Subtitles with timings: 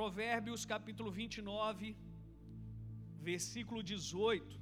[0.00, 1.94] Provérbios capítulo 29,
[3.20, 4.58] versículo 18.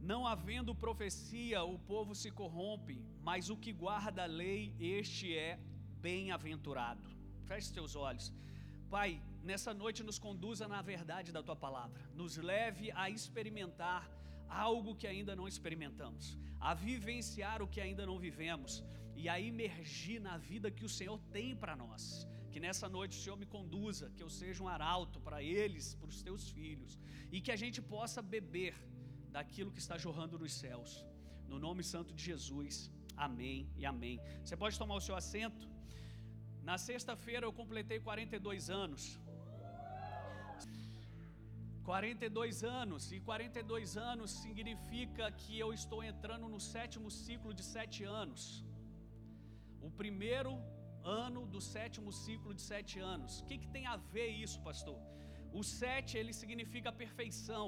[0.00, 5.60] Não havendo profecia, o povo se corrompe, mas o que guarda a lei, este é
[6.00, 7.04] bem-aventurado.
[7.44, 8.32] Feche seus olhos.
[8.88, 14.10] Pai, nessa noite nos conduza na verdade da tua palavra, nos leve a experimentar
[14.48, 18.82] algo que ainda não experimentamos, a vivenciar o que ainda não vivemos
[19.14, 22.26] e a imergir na vida que o Senhor tem para nós.
[22.54, 26.10] Que nessa noite o Senhor me conduza, que eu seja um arauto para eles, para
[26.12, 26.92] os teus filhos,
[27.34, 28.74] e que a gente possa beber
[29.36, 30.92] daquilo que está jorrando nos céus.
[31.52, 32.76] No nome santo de Jesus.
[33.26, 34.16] Amém e amém.
[34.42, 35.66] Você pode tomar o seu assento?
[36.68, 39.02] Na sexta-feira eu completei 42 anos.
[41.90, 48.04] 42 anos, e 42 anos significa que eu estou entrando no sétimo ciclo de sete
[48.20, 48.64] anos.
[49.88, 50.52] O primeiro
[51.04, 53.40] ano do sétimo ciclo de sete anos.
[53.40, 54.98] O que, que tem a ver isso, pastor?
[55.52, 57.66] O sete ele significa perfeição.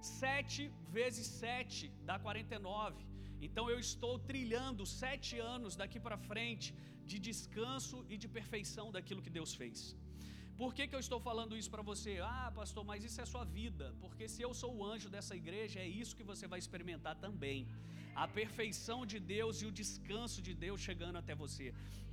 [0.00, 3.06] Sete vezes sete dá 49.
[3.46, 6.74] Então eu estou trilhando sete anos daqui para frente
[7.10, 9.78] de descanso e de perfeição daquilo que Deus fez.
[10.60, 12.12] Por que, que eu estou falando isso para você?
[12.22, 13.86] Ah, pastor, mas isso é sua vida.
[14.02, 17.66] Porque se eu sou o anjo dessa igreja, é isso que você vai experimentar também.
[18.14, 21.66] A perfeição de Deus e o descanso de Deus chegando até você.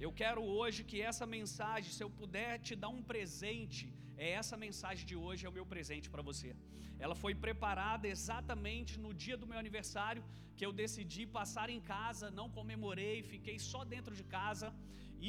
[0.06, 3.84] Eu quero hoje que essa mensagem, se eu puder te dar um presente,
[4.18, 6.56] é essa mensagem de hoje, é o meu presente para você.
[7.04, 10.24] Ela foi preparada exatamente no dia do meu aniversário,
[10.58, 14.68] que eu decidi passar em casa, não comemorei, fiquei só dentro de casa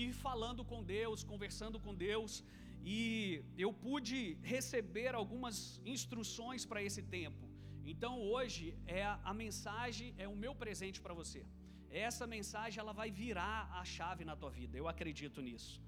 [0.00, 2.42] e falando com Deus, conversando com Deus
[2.84, 7.48] e eu pude receber algumas instruções para esse tempo.
[7.84, 11.44] Então hoje é a, a mensagem é o meu presente para você.
[11.90, 14.76] Essa mensagem ela vai virar a chave na tua vida.
[14.76, 15.80] Eu acredito nisso.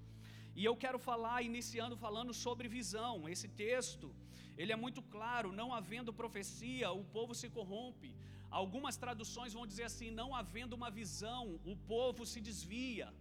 [0.55, 3.27] E eu quero falar, iniciando falando sobre visão.
[3.27, 4.15] Esse texto,
[4.57, 8.15] ele é muito claro, não havendo profecia, o povo se corrompe.
[8.49, 13.13] Algumas traduções vão dizer assim, não havendo uma visão, o povo se desvia.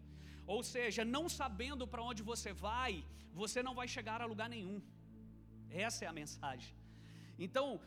[0.47, 4.81] Ou seja, não sabendo para onde você vai, você não vai chegar a lugar nenhum.
[5.71, 6.75] Essa é a mensagem.
[7.39, 7.81] Então,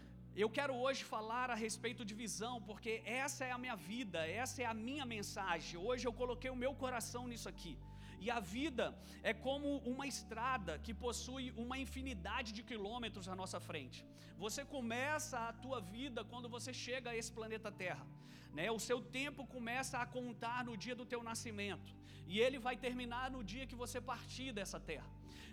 [0.44, 4.62] eu quero hoje falar a respeito de visão, porque essa é a minha vida, essa
[4.62, 5.80] é a minha mensagem.
[5.80, 7.78] Hoje eu coloquei o meu coração nisso aqui.
[8.20, 8.86] E a vida
[9.24, 14.06] é como uma estrada que possui uma infinidade de quilômetros à nossa frente.
[14.44, 18.06] Você começa a tua vida quando você chega a esse planeta Terra,
[18.54, 18.70] né?
[18.72, 21.96] O seu tempo começa a contar no dia do teu nascimento
[22.28, 25.10] e ele vai terminar no dia que você partir dessa terra.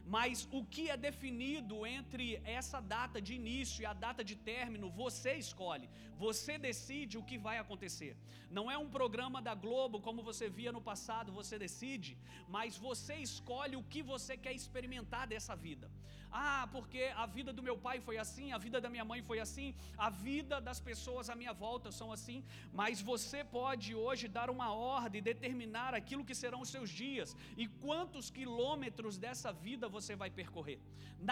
[0.06, 4.90] Mas o que é definido entre essa data de início e a data de término,
[4.90, 5.88] você escolhe.
[6.26, 8.16] Você decide o que vai acontecer.
[8.50, 12.16] Não é um programa da Globo como você via no passado, você decide,
[12.56, 15.90] mas você escolhe o que você quer experimentar dessa vida.
[16.36, 19.38] Ah, porque a vida do meu pai foi assim, a vida da minha mãe foi
[19.44, 19.68] assim,
[20.06, 22.38] a vida das pessoas à minha volta são assim,
[22.80, 27.68] mas você pode hoje dar uma ordem, determinar aquilo que serão os seus dias e
[27.84, 29.63] quantos quilômetros dessa vida
[29.96, 30.78] você vai percorrer.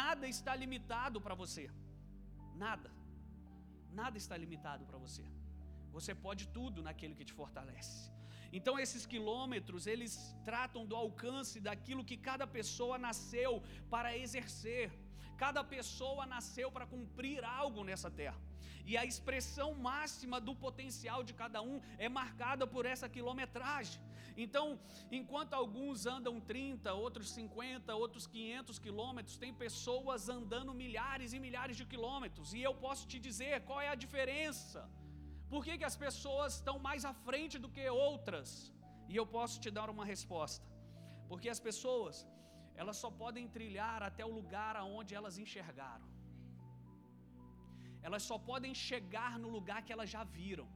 [0.00, 1.64] Nada está limitado para você.
[2.64, 2.90] Nada.
[4.00, 5.24] Nada está limitado para você.
[5.96, 8.10] Você pode tudo naquele que te fortalece.
[8.58, 10.12] Então esses quilômetros, eles
[10.44, 13.52] tratam do alcance daquilo que cada pessoa nasceu
[13.90, 14.86] para exercer.
[15.44, 18.40] Cada pessoa nasceu para cumprir algo nessa terra.
[18.84, 24.00] E a expressão máxima do potencial de cada um é marcada por essa quilometragem.
[24.36, 31.38] Então, enquanto alguns andam 30, outros 50, outros 500 quilômetros, tem pessoas andando milhares e
[31.38, 32.54] milhares de quilômetros.
[32.54, 34.90] E eu posso te dizer qual é a diferença
[35.52, 38.50] por que, que as pessoas estão mais à frente do que outras?
[39.06, 40.66] E eu posso te dar uma resposta.
[41.28, 42.26] Porque as pessoas,
[42.74, 46.06] elas só podem trilhar até o lugar aonde elas enxergaram.
[48.06, 50.68] Elas só podem chegar no lugar que elas já viram.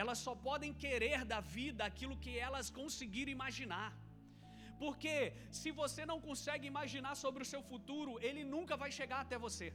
[0.00, 3.90] Elas só podem querer da vida aquilo que elas conseguiram imaginar.
[4.82, 5.14] Porque
[5.60, 9.68] se você não consegue imaginar sobre o seu futuro, ele nunca vai chegar até você.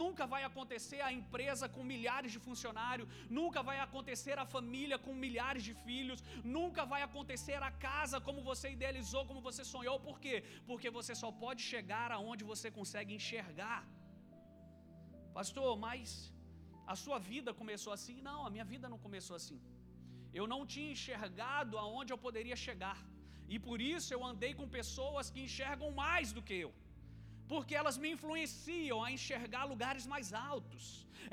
[0.00, 5.12] Nunca vai acontecer a empresa com milhares de funcionários, nunca vai acontecer a família com
[5.24, 6.22] milhares de filhos,
[6.56, 9.98] nunca vai acontecer a casa como você idealizou, como você sonhou.
[10.08, 10.36] Por quê?
[10.70, 13.80] Porque você só pode chegar aonde você consegue enxergar.
[15.38, 16.32] Pastor, mas
[16.92, 18.16] a sua vida começou assim?
[18.28, 19.58] Não, a minha vida não começou assim.
[20.40, 22.98] Eu não tinha enxergado aonde eu poderia chegar.
[23.54, 26.72] E por isso eu andei com pessoas que enxergam mais do que eu
[27.52, 30.84] porque elas me influenciam a enxergar lugares mais altos.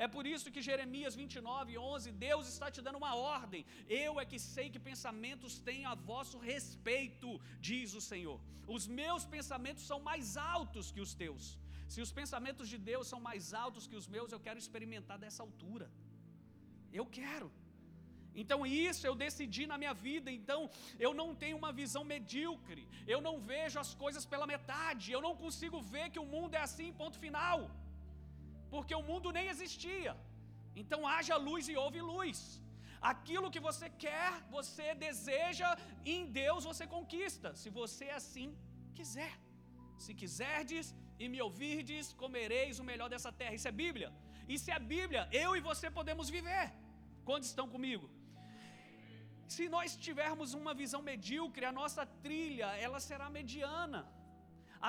[0.04, 3.62] É por isso que Jeremias 29, 11, Deus está te dando uma ordem.
[4.04, 7.28] Eu é que sei que pensamentos têm a vosso respeito,
[7.68, 8.38] diz o Senhor.
[8.76, 11.44] Os meus pensamentos são mais altos que os teus.
[11.92, 15.42] Se os pensamentos de Deus são mais altos que os meus, eu quero experimentar dessa
[15.46, 15.86] altura.
[16.98, 17.48] Eu quero.
[18.42, 18.58] Então
[18.88, 20.30] isso eu decidi na minha vida.
[20.38, 20.60] Então
[21.06, 22.84] eu não tenho uma visão medíocre.
[23.14, 25.12] Eu não vejo as coisas pela metade.
[25.16, 27.58] Eu não consigo ver que o mundo é assim, ponto final.
[28.74, 30.14] Porque o mundo nem existia.
[30.82, 32.40] Então haja luz e houve luz.
[33.12, 35.68] Aquilo que você quer, você deseja,
[36.14, 37.50] em Deus você conquista.
[37.62, 38.50] Se você assim
[38.98, 39.32] quiser.
[40.04, 40.86] Se quiserdes
[41.22, 43.54] e me ouvirdes, comereis o melhor dessa terra.
[43.58, 44.10] Isso é Bíblia.
[44.56, 45.22] Isso é Bíblia.
[45.44, 46.66] Eu e você podemos viver.
[47.28, 48.06] Quando estão comigo?
[49.54, 54.00] Se nós tivermos uma visão medíocre, a nossa trilha, ela será mediana.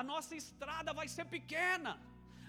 [0.00, 1.92] A nossa estrada vai ser pequena.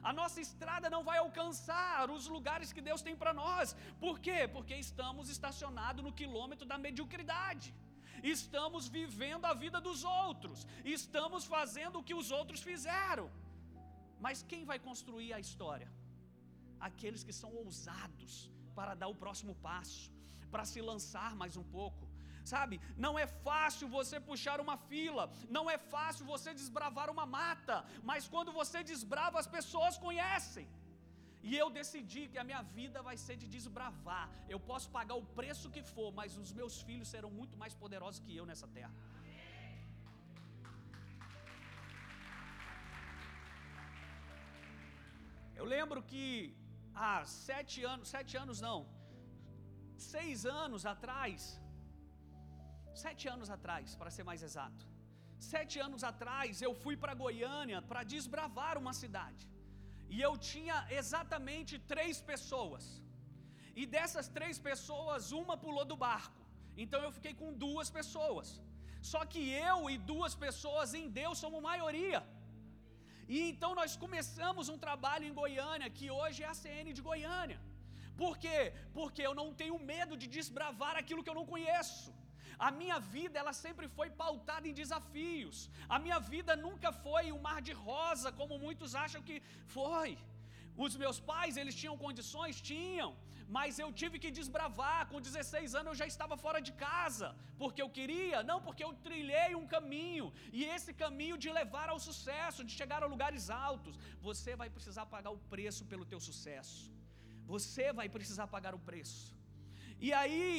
[0.10, 3.76] A nossa estrada não vai alcançar os lugares que Deus tem para nós.
[4.06, 4.40] Por quê?
[4.56, 7.70] Porque estamos estacionados no quilômetro da mediocridade.
[8.24, 10.66] Estamos vivendo a vida dos outros.
[10.84, 13.30] Estamos fazendo o que os outros fizeram.
[14.26, 15.92] Mas quem vai construir a história?
[16.80, 20.14] Aqueles que são ousados para dar o próximo passo
[20.54, 22.04] para se lançar mais um pouco.
[22.54, 22.76] Sabe,
[23.06, 25.24] não é fácil você puxar uma fila,
[25.58, 27.76] não é fácil você desbravar uma mata,
[28.10, 30.66] mas quando você desbrava, as pessoas conhecem.
[31.50, 34.26] E eu decidi que a minha vida vai ser de desbravar.
[34.54, 38.22] Eu posso pagar o preço que for, mas os meus filhos serão muito mais poderosos
[38.26, 38.94] que eu nessa terra.
[45.60, 46.24] Eu lembro que
[47.04, 48.80] há sete anos, sete anos não,
[50.14, 51.42] seis anos atrás,
[53.04, 54.84] sete anos atrás, para ser mais exato,
[55.54, 59.44] sete anos atrás eu fui para Goiânia para desbravar uma cidade,
[60.14, 62.84] e eu tinha exatamente três pessoas,
[63.82, 66.42] e dessas três pessoas, uma pulou do barco,
[66.84, 68.48] então eu fiquei com duas pessoas,
[69.12, 72.22] só que eu e duas pessoas em Deus somos maioria.
[73.36, 77.60] E então nós começamos um trabalho em Goiânia, que hoje é a CN de Goiânia.
[78.22, 78.60] Por quê?
[78.98, 82.10] Porque eu não tenho medo de desbravar aquilo que eu não conheço.
[82.68, 85.58] A minha vida, ela sempre foi pautada em desafios.
[85.96, 89.38] A minha vida nunca foi um mar de rosa, como muitos acham que
[89.76, 90.12] foi.
[90.86, 92.62] Os meus pais, eles tinham condições?
[92.72, 93.12] Tinham.
[93.58, 95.02] Mas eu tive que desbravar.
[95.10, 97.28] Com 16 anos eu já estava fora de casa.
[97.62, 98.38] Porque eu queria?
[98.52, 100.28] Não, porque eu trilhei um caminho.
[100.58, 104.00] E esse caminho de levar ao sucesso, de chegar a lugares altos.
[104.30, 106.82] Você vai precisar pagar o preço pelo teu sucesso.
[107.54, 109.43] Você vai precisar pagar o preço.
[110.08, 110.52] E aí,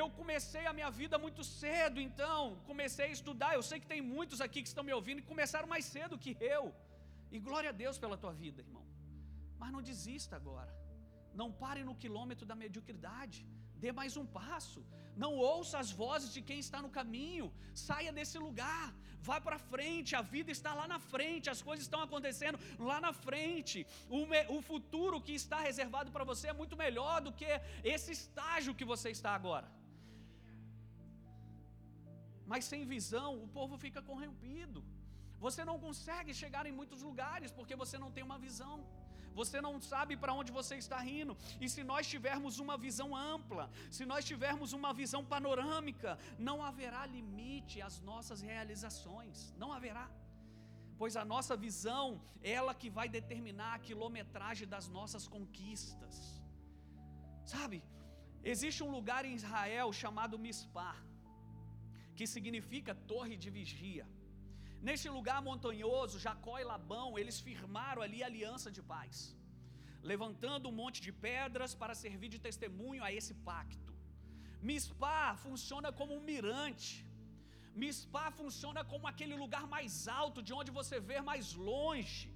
[0.00, 2.38] eu comecei a minha vida muito cedo, então,
[2.70, 3.50] comecei a estudar.
[3.54, 6.32] Eu sei que tem muitos aqui que estão me ouvindo que começaram mais cedo que
[6.56, 6.64] eu.
[7.34, 8.84] E glória a Deus pela tua vida, irmão.
[9.60, 10.72] Mas não desista agora.
[11.40, 13.40] Não pare no quilômetro da mediocridade.
[13.84, 14.80] Dê mais um passo.
[15.22, 17.46] Não ouça as vozes de quem está no caminho.
[17.86, 18.86] Saia desse lugar.
[19.28, 20.10] Vá para frente.
[20.20, 21.52] A vida está lá na frente.
[21.54, 22.58] As coisas estão acontecendo
[22.90, 23.78] lá na frente.
[24.18, 27.50] O, me, o futuro que está reservado para você é muito melhor do que
[27.94, 29.68] esse estágio que você está agora.
[32.52, 34.82] Mas sem visão, o povo fica corrompido.
[35.46, 38.74] Você não consegue chegar em muitos lugares porque você não tem uma visão
[39.40, 41.32] você não sabe para onde você está indo.
[41.64, 43.64] E se nós tivermos uma visão ampla,
[43.96, 46.12] se nós tivermos uma visão panorâmica,
[46.48, 50.06] não haverá limite às nossas realizações, não haverá.
[51.00, 52.04] Pois a nossa visão,
[52.58, 56.14] ela que vai determinar a quilometragem das nossas conquistas.
[57.54, 57.78] Sabe?
[58.52, 60.98] Existe um lugar em Israel chamado Mispar,
[62.18, 64.06] que significa torre de vigia.
[64.86, 69.14] Neste lugar montanhoso, Jacó e Labão, eles firmaram ali aliança de paz,
[70.10, 73.92] levantando um monte de pedras para servir de testemunho a esse pacto.
[74.68, 76.92] Mispá funciona como um mirante.
[77.82, 82.30] Mispá funciona como aquele lugar mais alto, de onde você vê mais longe.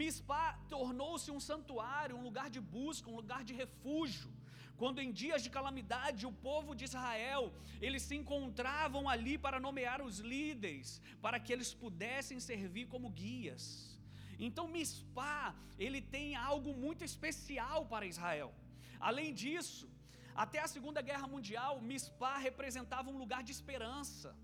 [0.00, 4.30] Mispá tornou-se um santuário, um lugar de busca, um lugar de refúgio.
[4.80, 7.44] Quando em dias de calamidade o povo de Israel,
[7.86, 13.64] eles se encontravam ali para nomear os líderes, para que eles pudessem servir como guias.
[14.38, 18.50] Então Mispá, ele tem algo muito especial para Israel.
[19.10, 19.88] Além disso,
[20.44, 24.36] até a Segunda Guerra Mundial, Mispá representava um lugar de esperança.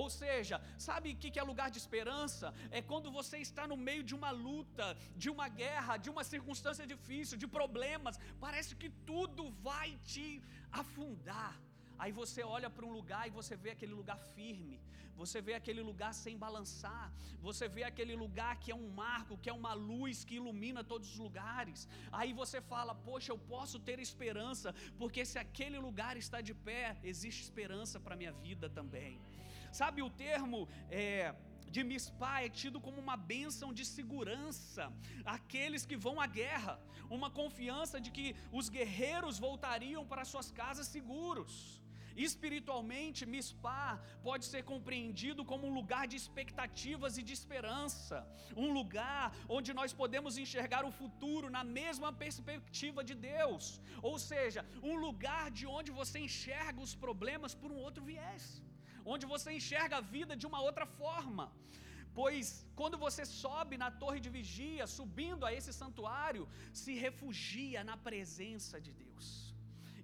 [0.00, 2.54] Ou seja, sabe o que é lugar de esperança?
[2.70, 6.86] É quando você está no meio de uma luta, de uma guerra, de uma circunstância
[6.86, 11.52] difícil, de problemas, parece que tudo vai te afundar.
[12.02, 14.80] Aí você olha para um lugar e você vê aquele lugar firme,
[15.14, 19.50] você vê aquele lugar sem balançar, você vê aquele lugar que é um marco, que
[19.52, 21.86] é uma luz que ilumina todos os lugares.
[22.10, 26.96] Aí você fala: Poxa, eu posso ter esperança, porque se aquele lugar está de pé,
[27.04, 29.20] existe esperança para a minha vida também.
[29.80, 31.34] Sabe o termo é,
[31.74, 34.84] de Mispá é tido como uma bênção de segurança
[35.36, 36.74] aqueles que vão à guerra,
[37.18, 38.26] uma confiança de que
[38.58, 41.54] os guerreiros voltariam para suas casas seguros.
[42.28, 43.98] Espiritualmente, Mispá
[44.28, 48.18] pode ser compreendido como um lugar de expectativas e de esperança,
[48.64, 54.66] um lugar onde nós podemos enxergar o futuro na mesma perspectiva de Deus, ou seja,
[54.82, 58.46] um lugar de onde você enxerga os problemas por um outro viés
[59.04, 61.46] onde você enxerga a vida de uma outra forma.
[62.14, 67.96] Pois quando você sobe na torre de vigia, subindo a esse santuário, se refugia na
[67.96, 69.26] presença de Deus.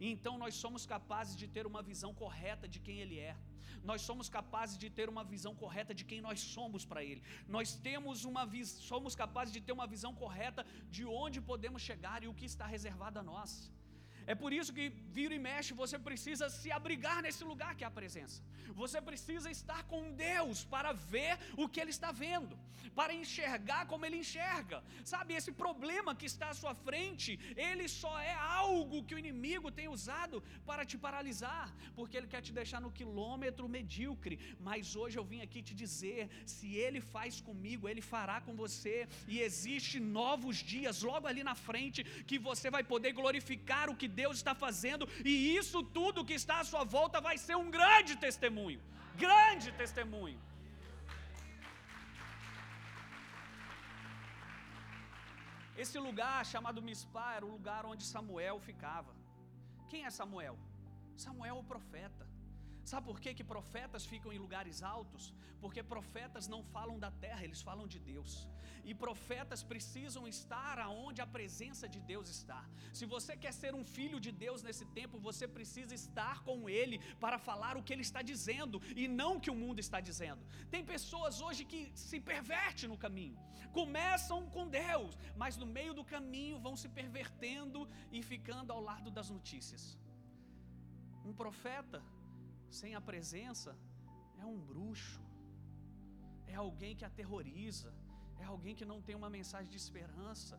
[0.00, 3.36] Então nós somos capazes de ter uma visão correta de quem Ele é.
[3.90, 7.22] Nós somos capazes de ter uma visão correta de quem nós somos para Ele.
[7.46, 12.28] Nós temos uma somos capazes de ter uma visão correta de onde podemos chegar e
[12.28, 13.70] o que está reservado a nós.
[14.32, 14.87] É por isso que
[15.18, 18.38] vira e mexe, você precisa se abrigar nesse lugar que é a presença.
[18.82, 21.32] Você precisa estar com Deus para ver
[21.62, 22.54] o que Ele está vendo,
[22.99, 24.78] para enxergar como Ele enxerga.
[25.12, 27.30] Sabe, esse problema que está à sua frente,
[27.70, 31.66] ele só é algo que o inimigo tem usado para te paralisar,
[31.97, 34.38] porque ele quer te deixar no quilômetro medíocre.
[34.68, 38.97] Mas hoje eu vim aqui te dizer: se Ele faz comigo, Ele fará com você,
[39.26, 44.08] e existe novos dias logo ali na frente que você vai poder glorificar o que
[44.20, 48.14] Deus está fazendo, e isso tudo que está à sua volta vai ser um grande
[48.26, 48.82] testemunho
[49.25, 50.40] grande testemunho.
[55.82, 59.12] Esse lugar chamado Mispá era o lugar onde Samuel ficava.
[59.90, 60.56] Quem é Samuel?
[61.16, 62.25] Samuel o profeta.
[62.90, 65.25] Sabe por que, que profetas ficam em lugares altos?
[65.62, 68.33] Porque profetas não falam da terra, eles falam de Deus.
[68.90, 72.61] E profetas precisam estar aonde a presença de Deus está.
[72.99, 76.99] Se você quer ser um filho de Deus nesse tempo, você precisa estar com Ele
[77.25, 80.42] para falar o que Ele está dizendo e não o que o mundo está dizendo.
[80.75, 83.38] Tem pessoas hoje que se pervertem no caminho,
[83.80, 89.11] começam com Deus, mas no meio do caminho vão se pervertendo e ficando ao lado
[89.18, 89.85] das notícias.
[91.30, 92.00] Um profeta
[92.70, 93.76] sem a presença
[94.38, 95.22] é um bruxo,
[96.46, 97.92] é alguém que aterroriza,
[98.38, 100.56] é alguém que não tem uma mensagem de esperança,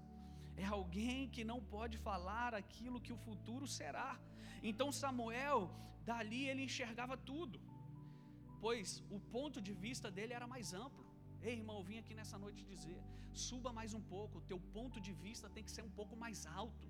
[0.57, 4.19] é alguém que não pode falar aquilo que o futuro será.
[4.61, 5.59] Então Samuel,
[6.09, 7.59] dali ele enxergava tudo,
[8.59, 11.05] pois o ponto de vista dele era mais amplo.
[11.41, 13.01] Ei, irmão, eu vim aqui nessa noite dizer:
[13.31, 16.45] suba mais um pouco, o teu ponto de vista tem que ser um pouco mais
[16.45, 16.87] alto.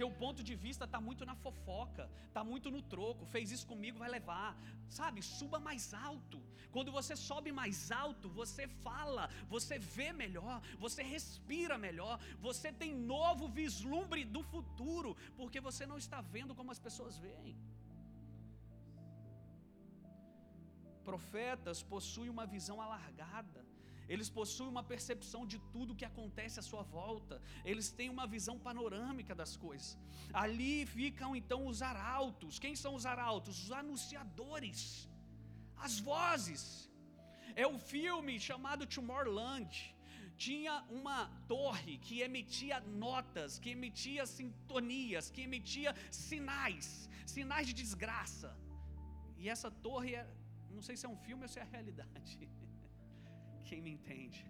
[0.00, 3.26] Teu ponto de vista está muito na fofoca, está muito no troco.
[3.26, 4.56] Fez isso comigo, vai levar.
[4.88, 6.40] Sabe, suba mais alto.
[6.70, 12.94] Quando você sobe mais alto, você fala, você vê melhor, você respira melhor, você tem
[12.94, 17.56] novo vislumbre do futuro, porque você não está vendo como as pessoas veem.
[21.04, 23.71] Profetas possuem uma visão alargada
[24.12, 27.34] eles possuem uma percepção de tudo que acontece à sua volta,
[27.70, 29.90] eles têm uma visão panorâmica das coisas.
[30.44, 32.58] Ali ficam então os arautos.
[32.64, 33.54] Quem são os arautos?
[33.64, 35.08] Os anunciadores,
[35.86, 36.62] as vozes.
[37.64, 39.72] É o filme chamado Tomorrowland.
[40.46, 41.18] Tinha uma
[41.54, 46.86] torre que emitia notas, que emitia sintonias, que emitia sinais,
[47.34, 48.50] sinais de desgraça.
[49.38, 50.26] E essa torre é,
[50.76, 52.34] não sei se é um filme ou se é a realidade.
[53.72, 54.40] quem me entende.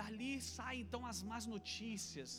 [0.00, 2.30] Dali saem então as más notícias,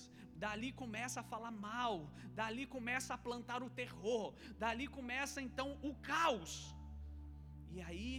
[0.44, 1.94] dali começa a falar mal,
[2.39, 4.25] dali começa a plantar o terror,
[4.63, 6.54] dali começa então o caos.
[7.75, 8.12] E aí,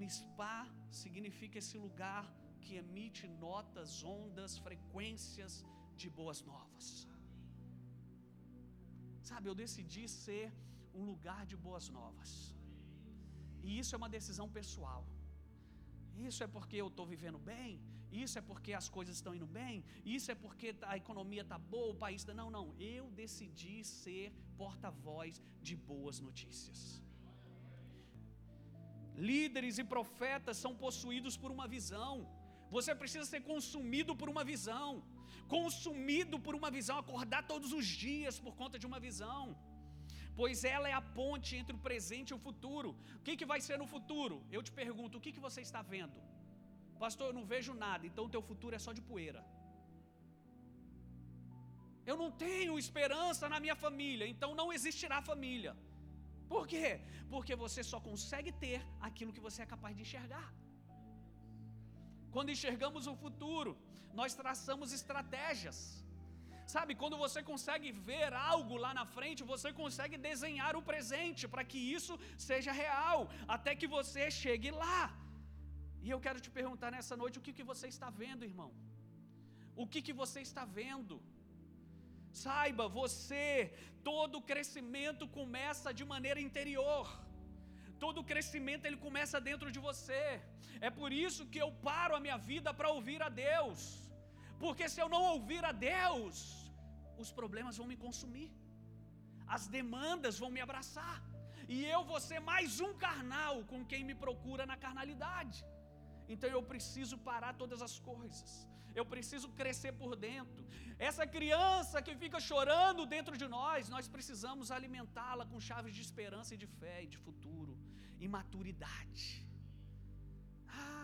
[0.00, 0.58] Mispá
[1.02, 2.24] significa esse lugar
[2.62, 5.52] que emite notas, ondas, frequências
[6.00, 6.86] de boas novas.
[9.30, 10.46] Sabe, eu decidi ser
[10.98, 12.30] um lugar de boas novas.
[13.66, 15.02] E isso é uma decisão pessoal.
[16.26, 17.80] Isso é porque eu estou vivendo bem?
[18.10, 19.84] Isso é porque as coisas estão indo bem?
[20.04, 22.34] Isso é porque a economia está boa, o país está.
[22.40, 22.66] Não, não.
[22.78, 26.80] Eu decidi ser porta-voz de boas notícias.
[29.30, 32.14] Líderes e profetas são possuídos por uma visão.
[32.70, 35.02] Você precisa ser consumido por uma visão.
[35.56, 39.56] Consumido por uma visão, acordar todos os dias por conta de uma visão
[40.38, 42.90] pois ela é a ponte entre o presente e o futuro.
[43.18, 44.36] O que, que vai ser no futuro?
[44.56, 46.18] Eu te pergunto, o que, que você está vendo?
[47.04, 49.42] Pastor, eu não vejo nada, então o teu futuro é só de poeira.
[52.10, 55.74] Eu não tenho esperança na minha família, então não existirá família.
[56.52, 56.88] Por quê?
[57.32, 60.48] Porque você só consegue ter aquilo que você é capaz de enxergar.
[62.34, 63.72] Quando enxergamos o futuro,
[64.20, 65.78] nós traçamos estratégias.
[66.74, 71.64] Sabe, quando você consegue ver algo lá na frente, você consegue desenhar o presente para
[71.70, 72.14] que isso
[72.48, 73.20] seja real,
[73.56, 75.02] até que você chegue lá.
[76.04, 78.70] E eu quero te perguntar nessa noite o que, que você está vendo, irmão?
[79.82, 81.16] O que, que você está vendo?
[82.44, 83.46] Saiba, você,
[84.10, 87.06] todo crescimento começa de maneira interior.
[88.04, 90.22] Todo crescimento ele começa dentro de você.
[90.88, 93.80] É por isso que eu paro a minha vida para ouvir a Deus.
[94.64, 96.36] Porque se eu não ouvir a Deus,
[97.24, 98.50] os problemas vão me consumir.
[99.56, 101.18] As demandas vão me abraçar.
[101.74, 105.58] E eu vou ser mais um carnal com quem me procura na carnalidade.
[106.34, 108.50] Então eu preciso parar todas as coisas.
[108.94, 110.62] Eu preciso crescer por dentro.
[110.98, 116.54] Essa criança que fica chorando dentro de nós, nós precisamos alimentá-la com chaves de esperança
[116.54, 117.76] e de fé e de futuro
[118.18, 119.47] e maturidade.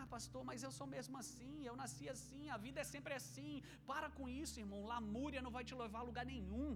[0.05, 3.53] Ah, pastor, mas eu sou mesmo assim, eu nasci assim, a vida é sempre assim.
[3.91, 4.81] Para com isso, irmão.
[4.93, 6.71] Lamúria não vai te levar a lugar nenhum.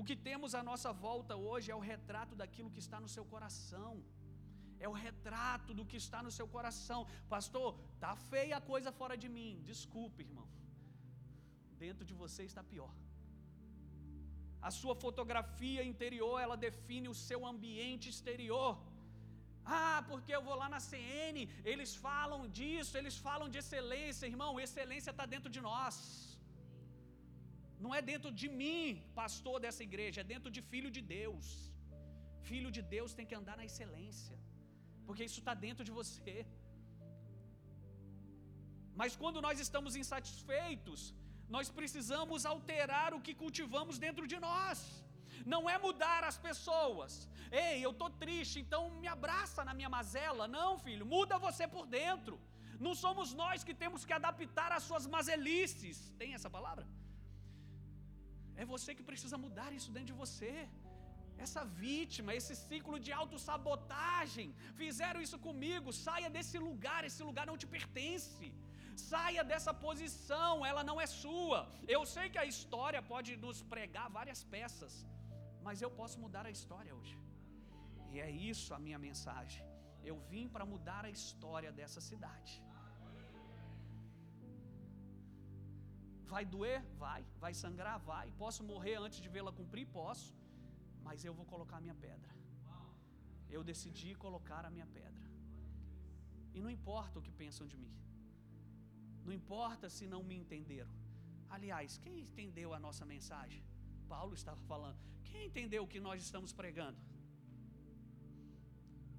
[0.00, 3.24] O que temos à nossa volta hoje é o retrato daquilo que está no seu
[3.32, 3.92] coração.
[4.84, 7.00] É o retrato do que está no seu coração.
[7.34, 7.68] Pastor,
[8.04, 9.52] tá feia a coisa fora de mim.
[9.72, 10.48] Desculpe, irmão.
[11.84, 12.92] Dentro de você está pior.
[14.68, 18.70] A sua fotografia interior, ela define o seu ambiente exterior.
[19.64, 21.38] Ah, porque eu vou lá na CN,
[21.72, 24.52] eles falam disso, eles falam de excelência, irmão.
[24.66, 25.96] Excelência está dentro de nós.
[27.84, 31.46] Não é dentro de mim, pastor dessa igreja, é dentro de filho de Deus.
[32.50, 34.36] Filho de Deus tem que andar na excelência
[35.06, 36.36] porque isso está dentro de você.
[39.00, 41.00] Mas quando nós estamos insatisfeitos,
[41.54, 44.78] nós precisamos alterar o que cultivamos dentro de nós.
[45.54, 47.28] Não é mudar as pessoas.
[47.50, 50.46] Ei, eu estou triste, então me abraça na minha mazela.
[50.58, 52.36] Não, filho, muda você por dentro.
[52.86, 55.98] Não somos nós que temos que adaptar as suas mazelices.
[56.22, 56.86] Tem essa palavra?
[58.56, 60.52] É você que precisa mudar isso dentro de você
[61.44, 67.58] essa vítima, esse ciclo de autossabotagem, fizeram isso comigo, saia desse lugar, esse lugar não
[67.62, 68.48] te pertence.
[68.96, 71.60] Saia dessa posição, ela não é sua.
[71.94, 74.92] Eu sei que a história pode nos pregar várias peças,
[75.66, 77.16] mas eu posso mudar a história hoje.
[78.12, 79.64] E é isso a minha mensagem.
[80.10, 82.54] Eu vim para mudar a história dessa cidade.
[86.32, 86.80] Vai doer?
[87.04, 87.22] Vai.
[87.44, 87.98] Vai sangrar?
[88.12, 88.26] Vai.
[88.44, 89.86] Posso morrer antes de vê-la cumprir?
[90.00, 90.30] Posso
[91.06, 92.32] mas eu vou colocar a minha pedra.
[93.54, 95.26] Eu decidi colocar a minha pedra.
[96.56, 97.94] E não importa o que pensam de mim.
[99.26, 100.94] Não importa se não me entenderam.
[101.56, 103.62] Aliás, quem entendeu a nossa mensagem?
[104.12, 104.98] Paulo estava falando.
[105.30, 107.00] Quem entendeu o que nós estamos pregando?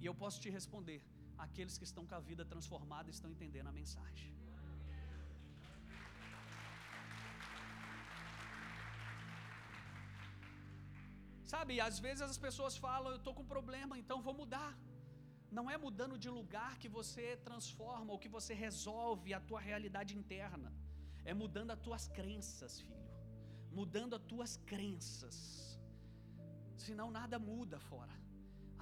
[0.01, 0.99] E eu posso te responder:
[1.45, 4.31] aqueles que estão com a vida transformada estão entendendo a mensagem.
[11.53, 14.71] Sabe, às vezes as pessoas falam, eu estou com problema, então vou mudar.
[15.57, 20.13] Não é mudando de lugar que você transforma ou que você resolve a tua realidade
[20.21, 20.71] interna.
[21.23, 23.04] É mudando as tuas crenças, filho.
[23.79, 25.35] Mudando as tuas crenças.
[26.85, 28.15] Senão nada muda fora.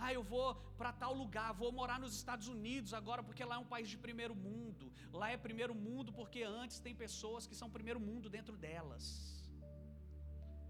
[0.03, 0.47] Ah, eu vou
[0.79, 3.97] para tal lugar, vou morar nos Estados Unidos agora porque lá é um país de
[4.05, 4.85] primeiro mundo.
[5.19, 9.05] Lá é primeiro mundo porque antes tem pessoas que são primeiro mundo dentro delas.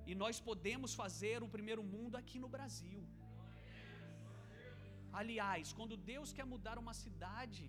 [0.10, 3.02] E nós podemos fazer o primeiro mundo aqui no Brasil.
[5.22, 7.66] Aliás, quando Deus quer mudar uma cidade,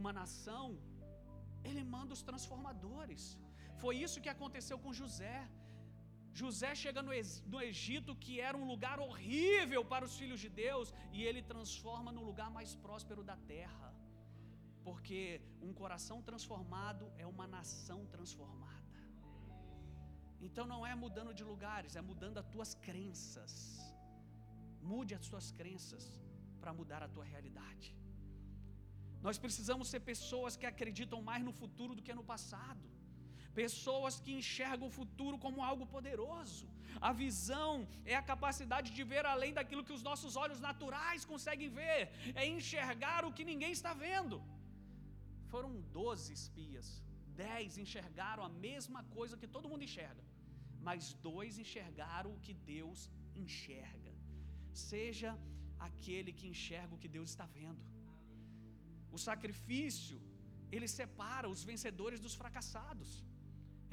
[0.00, 0.66] uma nação,
[1.68, 3.22] Ele manda os transformadores.
[3.82, 5.38] Foi isso que aconteceu com José.
[6.32, 7.12] José chega no,
[7.62, 12.22] Egito, que era um lugar horrível para os filhos de Deus, e ele transforma no
[12.22, 13.94] lugar mais próspero da terra.
[14.84, 19.00] Porque um coração transformado é uma nação transformada.
[20.40, 23.52] Então não é mudando de lugares, é mudando as tuas crenças.
[24.80, 26.04] Mude as tuas crenças
[26.60, 27.88] para mudar a tua realidade.
[29.20, 32.97] Nós precisamos ser pessoas que acreditam mais no futuro do que no passado.
[33.54, 36.66] Pessoas que enxergam o futuro como algo poderoso.
[37.00, 37.72] A visão
[38.04, 42.00] é a capacidade de ver além daquilo que os nossos olhos naturais conseguem ver,
[42.34, 44.38] é enxergar o que ninguém está vendo.
[45.52, 47.02] Foram 12 espias,
[47.36, 50.24] 10 enxergaram a mesma coisa que todo mundo enxerga
[50.86, 53.00] mas dois enxergaram o que Deus
[53.42, 54.12] enxerga.
[54.72, 55.30] Seja
[55.88, 57.82] aquele que enxerga o que Deus está vendo.
[59.16, 60.18] O sacrifício,
[60.70, 63.10] ele separa os vencedores dos fracassados.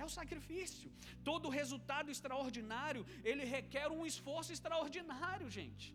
[0.01, 0.89] É o sacrifício.
[1.29, 5.87] Todo resultado extraordinário, ele requer um esforço extraordinário, gente.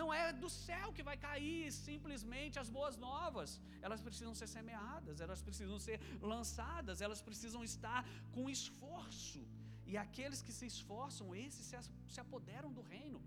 [0.00, 3.60] Não é do céu que vai cair simplesmente as boas novas.
[3.86, 5.98] Elas precisam ser semeadas, elas precisam ser
[6.32, 8.00] lançadas, elas precisam estar
[8.34, 9.42] com esforço.
[9.90, 11.66] E aqueles que se esforçam, esses
[12.14, 13.20] se apoderam do reino.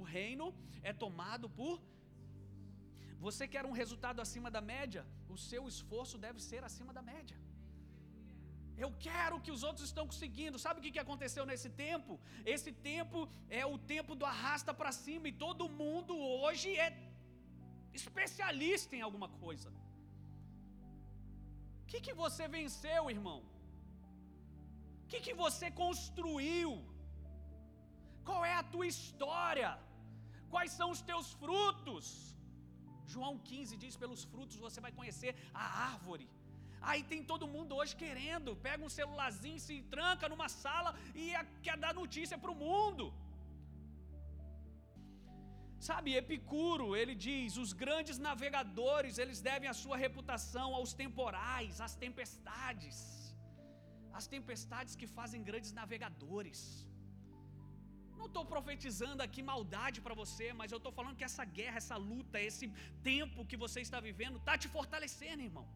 [0.00, 0.46] O reino
[0.82, 1.76] é tomado por.
[3.26, 5.02] Você quer um resultado acima da média?
[5.34, 7.36] O seu esforço deve ser acima da média.
[8.84, 10.62] Eu quero que os outros estão conseguindo.
[10.64, 12.12] Sabe o que aconteceu nesse tempo?
[12.54, 13.18] Esse tempo
[13.60, 16.90] é o tempo do arrasta para cima e todo mundo hoje é
[18.00, 19.70] especialista em alguma coisa.
[21.82, 23.40] O que, que você venceu, irmão?
[25.02, 26.70] O que, que você construiu?
[28.28, 29.70] Qual é a tua história?
[30.54, 32.06] Quais são os teus frutos?
[33.14, 36.26] João 15 diz: pelos frutos você vai conhecer a árvore.
[36.80, 41.76] Aí tem todo mundo hoje querendo, pega um celularzinho, se tranca numa sala e quer
[41.84, 43.06] dar notícia para o mundo.
[45.88, 51.94] Sabe, Epicuro, ele diz: os grandes navegadores, eles devem a sua reputação aos temporais, às
[52.04, 52.98] tempestades.
[54.18, 56.60] As tempestades que fazem grandes navegadores.
[58.20, 61.96] Não estou profetizando aqui maldade para você, mas eu estou falando que essa guerra, essa
[62.10, 62.66] luta, esse
[63.10, 65.66] tempo que você está vivendo, está te fortalecendo, irmão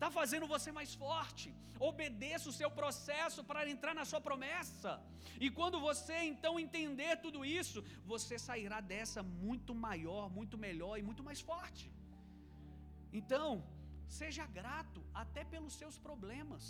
[0.00, 1.48] está fazendo você mais forte.
[1.88, 4.92] Obedeça o seu processo para entrar na sua promessa.
[5.44, 7.78] E quando você então entender tudo isso,
[8.12, 11.84] você sairá dessa muito maior, muito melhor e muito mais forte.
[13.20, 13.48] Então,
[14.20, 16.64] seja grato até pelos seus problemas,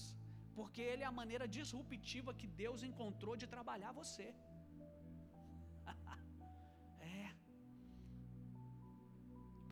[0.59, 4.29] porque ele é a maneira disruptiva que Deus encontrou de trabalhar você.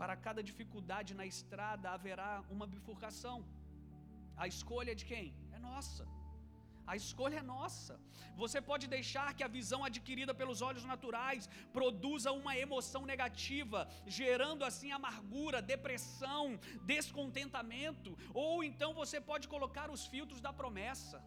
[0.01, 3.39] Para cada dificuldade na estrada haverá uma bifurcação.
[4.43, 5.27] A escolha de quem?
[5.57, 6.05] É nossa.
[6.93, 7.95] A escolha é nossa.
[8.43, 14.65] Você pode deixar que a visão adquirida pelos olhos naturais produza uma emoção negativa, gerando
[14.69, 16.45] assim amargura, depressão,
[16.93, 21.19] descontentamento, ou então você pode colocar os filtros da promessa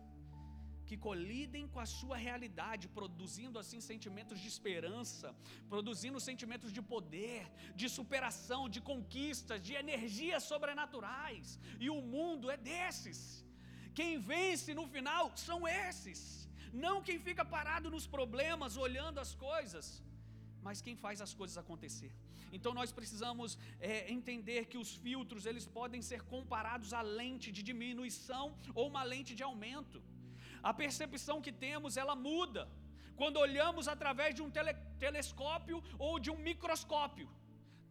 [0.91, 5.27] que colidem com a sua realidade, produzindo assim sentimentos de esperança,
[5.73, 7.43] produzindo sentimentos de poder,
[7.81, 11.57] de superação, de conquistas, de energias sobrenaturais.
[11.85, 13.19] E o mundo é desses.
[13.99, 16.19] Quem vence no final são esses.
[16.85, 20.03] Não quem fica parado nos problemas, olhando as coisas,
[20.67, 22.13] mas quem faz as coisas acontecer.
[22.57, 27.63] Então nós precisamos é, entender que os filtros eles podem ser comparados à lente de
[27.71, 30.01] diminuição ou uma lente de aumento.
[30.63, 32.69] A percepção que temos, ela muda
[33.15, 34.73] quando olhamos através de um tele,
[35.05, 37.29] telescópio ou de um microscópio.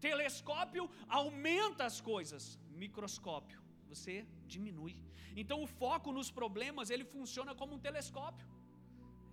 [0.00, 3.61] Telescópio aumenta as coisas, microscópio
[3.92, 4.14] você
[4.52, 4.94] diminui.
[5.40, 8.48] Então o foco nos problemas, ele funciona como um telescópio.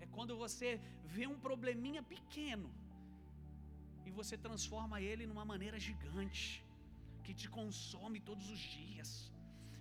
[0.03, 0.69] É quando você
[1.15, 2.69] vê um probleminha pequeno
[4.07, 6.45] e você transforma ele numa maneira gigante
[7.25, 9.09] que te consome todos os dias.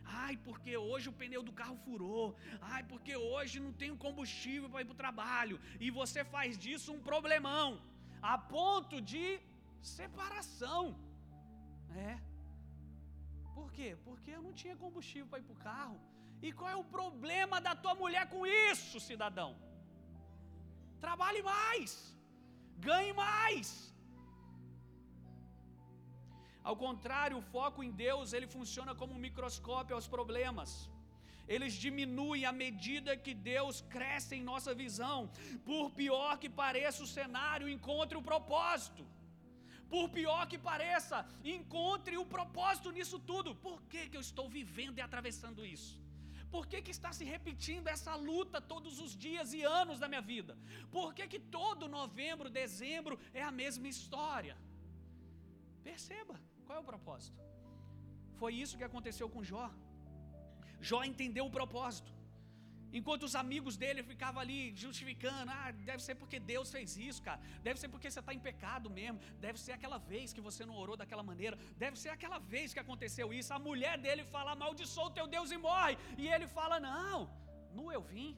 [0.06, 2.36] Ai, porque hoje o pneu do carro furou.
[2.60, 5.60] Ai, porque hoje não tenho combustível para ir para o trabalho.
[5.80, 7.80] E você faz disso um problemão,
[8.22, 9.40] a ponto de
[9.80, 10.96] separação.
[12.08, 12.18] É.
[13.54, 13.96] Por quê?
[14.04, 16.00] Porque eu não tinha combustível para ir para o carro.
[16.42, 19.56] E qual é o problema da tua mulher com isso, cidadão?
[21.00, 22.16] Trabalhe mais,
[22.78, 23.94] ganhe mais.
[26.70, 30.70] Ao contrário, o foco em Deus, ele funciona como um microscópio aos problemas.
[31.54, 35.18] Eles diminuem à medida que Deus cresce em nossa visão.
[35.68, 39.04] Por pior que pareça o cenário, encontre o propósito.
[39.92, 41.18] Por pior que pareça,
[41.56, 43.54] encontre o propósito nisso tudo.
[43.66, 45.94] Por que, que eu estou vivendo e atravessando isso?
[46.54, 50.26] Por que, que está se repetindo essa luta todos os dias e anos da minha
[50.34, 50.58] vida?
[50.98, 54.56] Por que, que todo novembro, dezembro é a mesma história?
[55.88, 56.36] Perceba.
[56.66, 57.40] Qual é o propósito?
[58.40, 59.66] Foi isso que aconteceu com Jó.
[60.88, 62.12] Jó entendeu o propósito.
[62.98, 67.40] Enquanto os amigos dele ficavam ali justificando, ah, deve ser porque Deus fez isso, cara.
[67.66, 69.18] Deve ser porque você está em pecado mesmo.
[69.46, 71.58] Deve ser aquela vez que você não orou daquela maneira.
[71.84, 73.52] Deve ser aquela vez que aconteceu isso.
[73.58, 75.96] A mulher dele fala, amaldiçoa o teu Deus e morre.
[76.22, 77.18] E ele fala, não,
[77.78, 78.30] nu eu vim,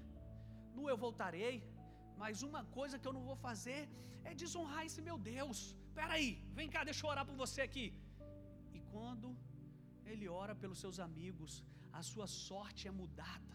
[0.77, 1.57] nu eu voltarei.
[2.23, 3.81] Mas uma coisa que eu não vou fazer
[4.25, 5.59] é desonrar esse meu Deus.
[6.01, 7.87] Peraí, vem cá, deixa eu orar por você aqui
[8.92, 9.29] quando
[10.11, 11.53] ele ora pelos seus amigos,
[11.92, 13.55] a sua sorte é mudada.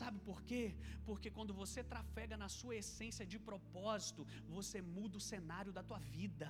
[0.00, 0.62] Sabe por quê?
[1.08, 6.00] Porque quando você trafega na sua essência de propósito, você muda o cenário da tua
[6.16, 6.48] vida.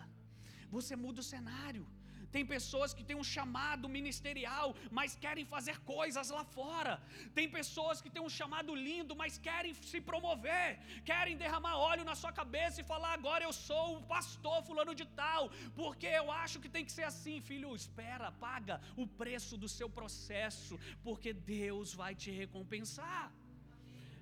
[0.77, 1.87] Você muda o cenário.
[2.33, 6.95] Tem pessoas que têm um chamado ministerial, mas querem fazer coisas lá fora.
[7.35, 12.15] Tem pessoas que têm um chamado lindo, mas querem se promover, querem derramar óleo na
[12.23, 16.61] sua cabeça e falar: agora eu sou o pastor fulano de tal, porque eu acho
[16.61, 17.41] que tem que ser assim.
[17.41, 23.25] Filho, espera, paga o preço do seu processo, porque Deus vai te recompensar.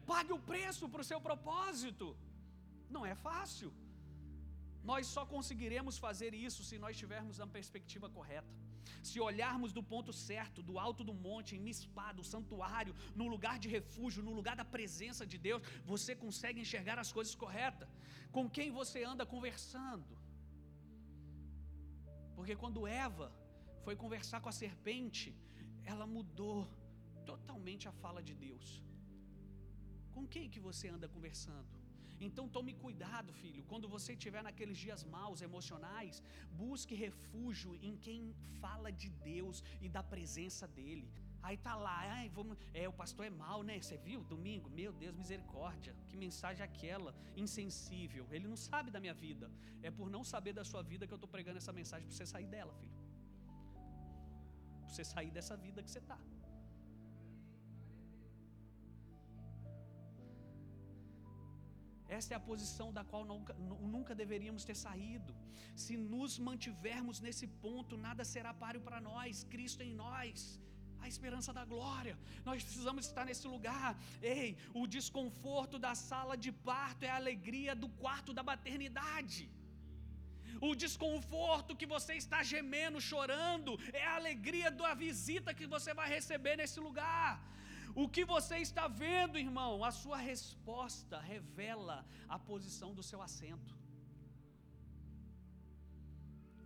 [0.07, 2.17] Pague o preço para o seu propósito.
[2.91, 3.73] Não é fácil.
[4.91, 8.53] Nós só conseguiremos fazer isso se nós tivermos a perspectiva correta.
[9.09, 13.57] Se olharmos do ponto certo, do alto do monte, em Mispá, do santuário, no lugar
[13.59, 17.89] de refúgio, no lugar da presença de Deus, você consegue enxergar as coisas corretas.
[18.37, 20.15] Com quem você anda conversando?
[22.37, 23.29] Porque quando Eva
[23.85, 25.35] foi conversar com a serpente,
[25.85, 26.57] ela mudou
[27.31, 28.83] totalmente a fala de Deus.
[30.15, 31.82] Com quem que você anda conversando?
[32.29, 33.63] Então tome cuidado, filho.
[33.71, 36.23] Quando você estiver naqueles dias maus, emocionais,
[36.63, 38.21] busque refúgio em quem
[38.61, 41.09] fala de Deus e da presença dele.
[41.47, 43.75] Aí tá lá, ai, vamos, é, o pastor é mal, né?
[43.81, 44.21] Você viu?
[44.35, 45.93] Domingo, meu Deus, misericórdia.
[46.09, 47.13] Que mensagem aquela?
[47.45, 48.25] Insensível.
[48.31, 49.51] Ele não sabe da minha vida.
[49.83, 52.27] É por não saber da sua vida que eu estou pregando essa mensagem para você
[52.35, 52.97] sair dela, filho.
[54.81, 56.19] Para você sair dessa vida que você está.
[62.19, 63.55] Essa é a posição da qual nunca,
[63.95, 65.35] nunca deveríamos ter saído.
[65.85, 70.35] Se nos mantivermos nesse ponto, nada será páreo para nós, Cristo em nós
[71.05, 72.15] a esperança da glória.
[72.49, 73.91] Nós precisamos estar nesse lugar.
[74.35, 74.49] Ei,
[74.81, 79.43] o desconforto da sala de parto é a alegria do quarto da maternidade.
[80.69, 86.09] O desconforto que você está gemendo, chorando, é a alegria da visita que você vai
[86.17, 87.31] receber nesse lugar.
[87.95, 93.75] O que você está vendo, irmão, a sua resposta revela a posição do seu assento.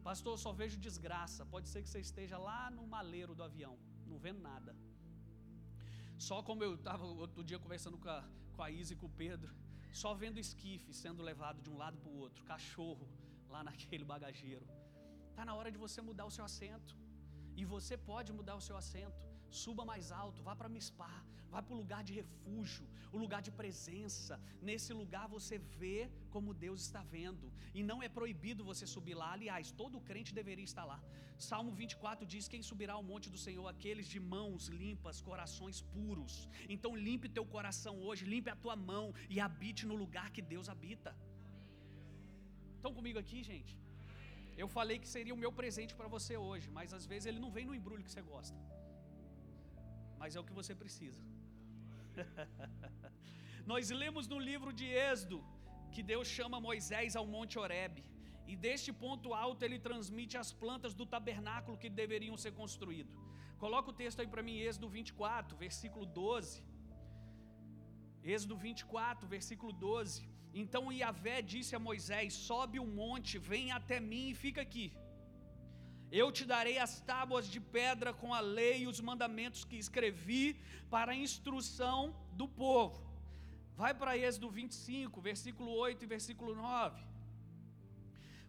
[0.04, 1.44] Pastor, eu só vejo desgraça.
[1.44, 4.76] Pode ser que você esteja lá no maleiro do avião, não vendo nada.
[6.16, 8.22] Só como eu estava outro dia conversando com a,
[8.54, 9.52] com a Isa e com o Pedro,
[9.92, 13.08] só vendo esquife sendo levado de um lado para o outro, cachorro
[13.48, 14.66] lá naquele bagageiro.
[15.30, 16.96] Está na hora de você mudar o seu assento.
[17.56, 19.26] E você pode mudar o seu assento
[19.64, 21.12] suba mais alto, vá para Mispá,
[21.53, 24.35] vá para o lugar de refúgio, o lugar de presença.
[24.69, 25.99] Nesse lugar você vê
[26.35, 27.47] como Deus está vendo,
[27.79, 29.31] e não é proibido você subir lá.
[29.37, 30.99] Aliás, todo crente deveria estar lá.
[31.49, 33.66] Salmo 24 diz: Quem subirá ao monte do Senhor?
[33.75, 36.35] Aqueles de mãos limpas, corações puros.
[36.75, 40.69] Então, limpe teu coração hoje, limpe a tua mão e habite no lugar que Deus
[40.75, 41.12] habita.
[42.77, 43.75] Estão comigo aqui, gente?
[44.62, 47.51] Eu falei que seria o meu presente para você hoje, mas às vezes ele não
[47.57, 48.59] vem no embrulho que você gosta
[50.20, 51.22] mas é o que você precisa.
[53.72, 55.38] Nós lemos no livro de Êxodo
[55.94, 58.05] que Deus chama Moisés ao Monte Horebe.
[58.50, 63.12] E deste ponto alto ele transmite as plantas do tabernáculo que deveriam ser construído.
[63.64, 66.62] Coloca o texto aí para mim, Êxodo 24, versículo 12.
[68.35, 70.29] Êxodo 24, versículo 12.
[70.62, 74.87] Então Yahvé disse a Moisés: Sobe o monte, vem até mim e fica aqui.
[76.11, 80.61] Eu te darei as tábuas de pedra com a lei e os mandamentos que escrevi
[80.88, 83.05] para a instrução do povo.
[83.75, 87.03] Vai para Êxodo 25, versículo 8 e versículo 9.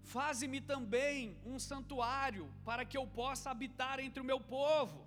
[0.03, 5.05] Faze-me também um santuário para que eu possa habitar entre o meu povo.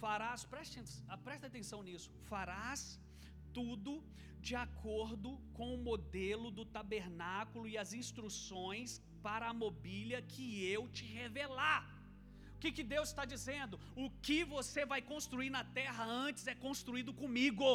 [0.00, 0.80] Farás, preste,
[1.24, 3.00] preste atenção nisso, farás
[3.52, 4.04] tudo
[4.40, 10.82] de acordo com o modelo do tabernáculo e as instruções para a mobília que eu
[10.96, 11.82] te revelar.
[12.54, 13.78] O que, que Deus está dizendo?
[14.04, 17.70] O que você vai construir na terra antes é construído comigo.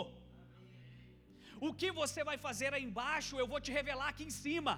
[1.68, 4.74] O que você vai fazer aí embaixo, eu vou te revelar aqui em cima.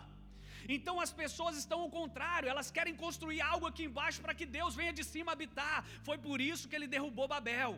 [0.75, 4.75] Então as pessoas estão ao contrário, elas querem construir algo aqui embaixo para que Deus
[4.81, 5.77] venha de cima habitar.
[6.07, 7.73] Foi por isso que ele derrubou Babel.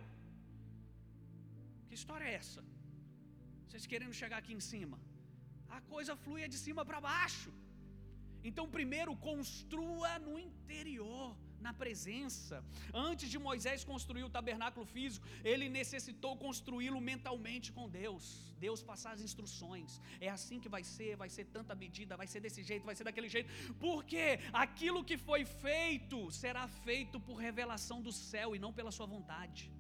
[1.88, 2.62] Que história é essa?
[3.66, 4.98] Vocês querendo chegar aqui em cima?
[5.78, 7.52] A coisa flui de cima para baixo.
[8.50, 12.56] Então, primeiro, construa no interior, na presença.
[12.94, 18.26] Antes de Moisés construir o tabernáculo físico, ele necessitou construí-lo mentalmente com Deus.
[18.66, 20.00] Deus passar as instruções.
[20.28, 23.06] É assim que vai ser, vai ser tanta medida, vai ser desse jeito, vai ser
[23.10, 23.50] daquele jeito.
[23.88, 24.26] Porque
[24.66, 29.72] aquilo que foi feito será feito por revelação do céu e não pela sua vontade.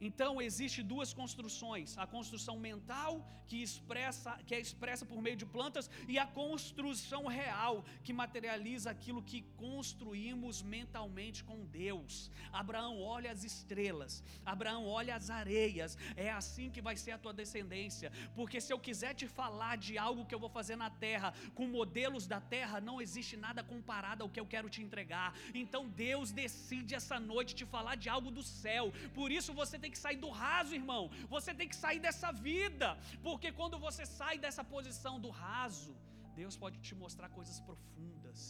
[0.00, 3.12] Então existe duas construções: a construção mental
[3.50, 8.88] que expressa, que é expressa por meio de plantas e a construção real que materializa
[8.90, 12.30] aquilo que construímos mentalmente com Deus.
[12.52, 15.98] Abraão olha as estrelas, Abraão olha as areias.
[16.16, 19.98] É assim que vai ser a tua descendência, porque se eu quiser te falar de
[19.98, 24.22] algo que eu vou fazer na terra com modelos da terra, não existe nada comparado
[24.22, 25.34] ao que eu quero te entregar.
[25.52, 28.92] Então Deus decide essa noite te falar de algo do céu.
[29.12, 31.02] Por isso você tem tem que sair do raso, irmão.
[31.34, 32.88] Você tem que sair dessa vida.
[33.28, 35.92] Porque quando você sai dessa posição do raso,
[36.40, 38.40] Deus pode te mostrar coisas profundas.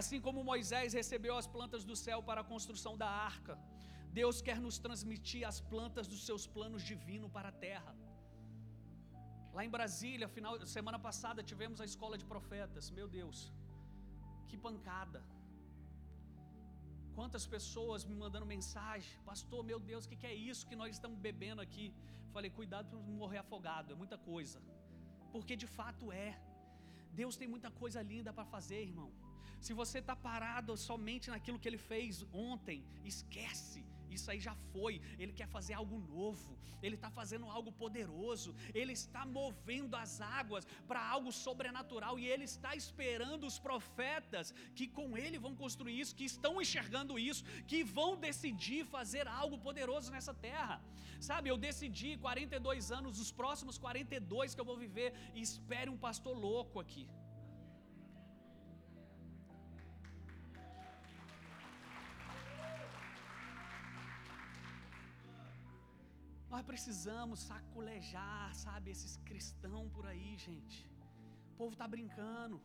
[0.00, 3.54] Assim como Moisés recebeu as plantas do céu para a construção da arca,
[4.20, 7.94] Deus quer nos transmitir as plantas dos seus planos divinos para a terra.
[9.56, 12.90] Lá em Brasília, final semana passada tivemos a escola de profetas.
[12.98, 13.38] Meu Deus,
[14.50, 15.20] que pancada.
[17.18, 20.90] Quantas pessoas me mandando mensagem, pastor, meu Deus, o que, que é isso que nós
[20.96, 21.86] estamos bebendo aqui?
[22.34, 24.58] Falei, cuidado para não morrer afogado, é muita coisa.
[25.32, 26.30] Porque de fato é.
[27.20, 29.10] Deus tem muita coisa linda para fazer, irmão.
[29.66, 35.00] Se você está parado somente naquilo que Ele fez ontem, esquece isso aí já foi.
[35.18, 40.66] Ele quer fazer algo novo, ele está fazendo algo poderoso, ele está movendo as águas
[40.86, 46.14] para algo sobrenatural e ele está esperando os profetas que com ele vão construir isso,
[46.14, 50.82] que estão enxergando isso, que vão decidir fazer algo poderoso nessa terra.
[51.20, 56.36] Sabe, eu decidi 42 anos, os próximos 42 que eu vou viver, espere um pastor
[56.36, 57.08] louco aqui.
[66.58, 70.78] Nós precisamos saculejar, sabe, esses cristãos por aí, gente.
[71.50, 72.56] O povo está brincando.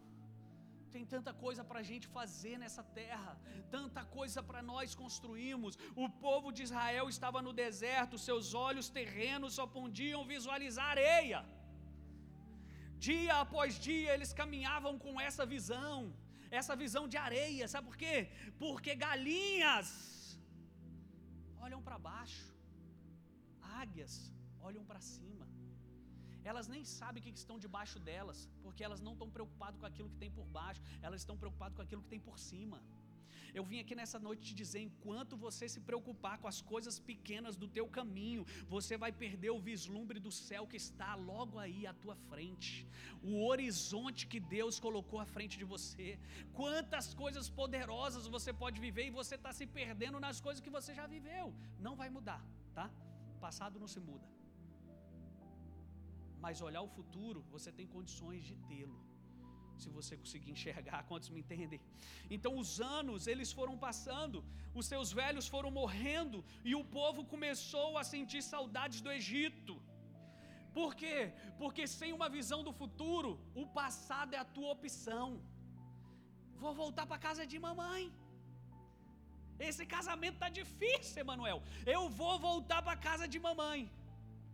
[0.93, 3.32] Tem tanta coisa para a gente fazer nessa terra,
[3.75, 5.77] tanta coisa para nós construirmos.
[6.06, 11.41] O povo de Israel estava no deserto, seus olhos terrenos só podiam visualizar areia.
[13.10, 15.99] Dia após dia eles caminhavam com essa visão,
[16.62, 18.17] essa visão de areia, sabe por quê?
[18.63, 19.91] Porque galinhas
[21.67, 22.53] olham para baixo
[23.84, 24.15] águias
[24.67, 25.46] olham para cima.
[26.50, 30.10] Elas nem sabem o que estão debaixo delas, porque elas não estão preocupadas com aquilo
[30.13, 32.80] que tem por baixo, elas estão preocupadas com aquilo que tem por cima.
[33.58, 37.56] Eu vim aqui nessa noite te dizer: enquanto você se preocupar com as coisas pequenas
[37.62, 38.43] do teu caminho,
[38.76, 42.72] você vai perder o vislumbre do céu que está logo aí à tua frente,
[43.32, 46.08] o horizonte que Deus colocou à frente de você.
[46.60, 50.93] Quantas coisas poderosas você pode viver e você está se perdendo nas coisas que você
[51.02, 51.48] já viveu.
[51.88, 52.43] Não vai mudar,
[52.80, 52.88] tá?
[53.45, 54.27] Passado não se muda.
[56.43, 58.99] Mas olhar o futuro, você tem condições de tê-lo.
[59.82, 61.79] Se você conseguir enxergar, quantos me entendem?
[62.36, 64.38] Então os anos, eles foram passando,
[64.79, 69.75] os seus velhos foram morrendo e o povo começou a sentir saudades do Egito.
[70.77, 71.17] Por quê?
[71.62, 73.32] Porque sem uma visão do futuro,
[73.63, 75.27] o passado é a tua opção.
[76.63, 78.03] Vou voltar para casa de mamãe.
[79.69, 81.60] Esse casamento tá difícil, Emanuel.
[81.95, 83.82] Eu vou voltar para casa de mamãe.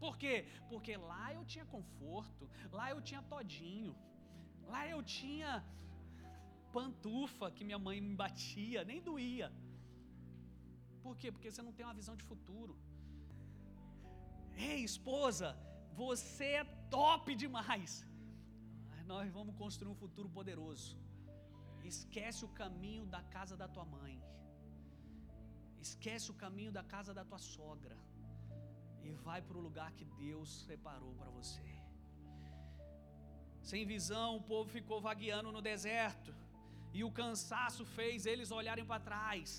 [0.04, 0.36] Por quê?
[0.72, 2.44] Porque lá eu tinha conforto,
[2.78, 3.94] lá eu tinha todinho,
[4.72, 5.52] lá eu tinha
[6.76, 9.50] pantufa que minha mãe me batia, nem doía.
[11.06, 11.30] Por quê?
[11.34, 12.76] Porque você não tem uma visão de futuro.
[14.70, 15.50] Ei, esposa,
[16.04, 16.66] você é
[16.98, 17.92] top demais.
[19.14, 20.90] Nós vamos construir um futuro poderoso.
[21.94, 24.16] Esquece o caminho da casa da tua mãe.
[25.88, 27.98] Esquece o caminho da casa da tua sogra
[29.08, 31.68] e vai para o lugar que Deus separou para você.
[33.70, 36.32] Sem visão, o povo ficou vagueando no deserto
[36.98, 39.52] e o cansaço fez eles olharem para trás.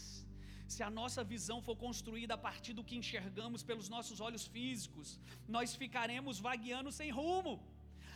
[0.75, 5.19] Se a nossa visão for construída a partir do que enxergamos pelos nossos olhos físicos,
[5.57, 7.55] nós ficaremos vagueando sem rumo.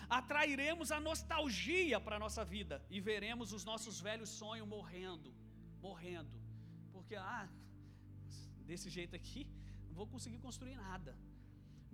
[0.08, 5.34] Atrairemos a nostalgia para a nossa vida e veremos os nossos velhos sonhos morrendo,
[5.80, 6.38] morrendo.
[6.92, 7.48] Porque, ah,
[8.70, 9.42] desse jeito aqui,
[9.88, 11.12] não vou conseguir construir nada.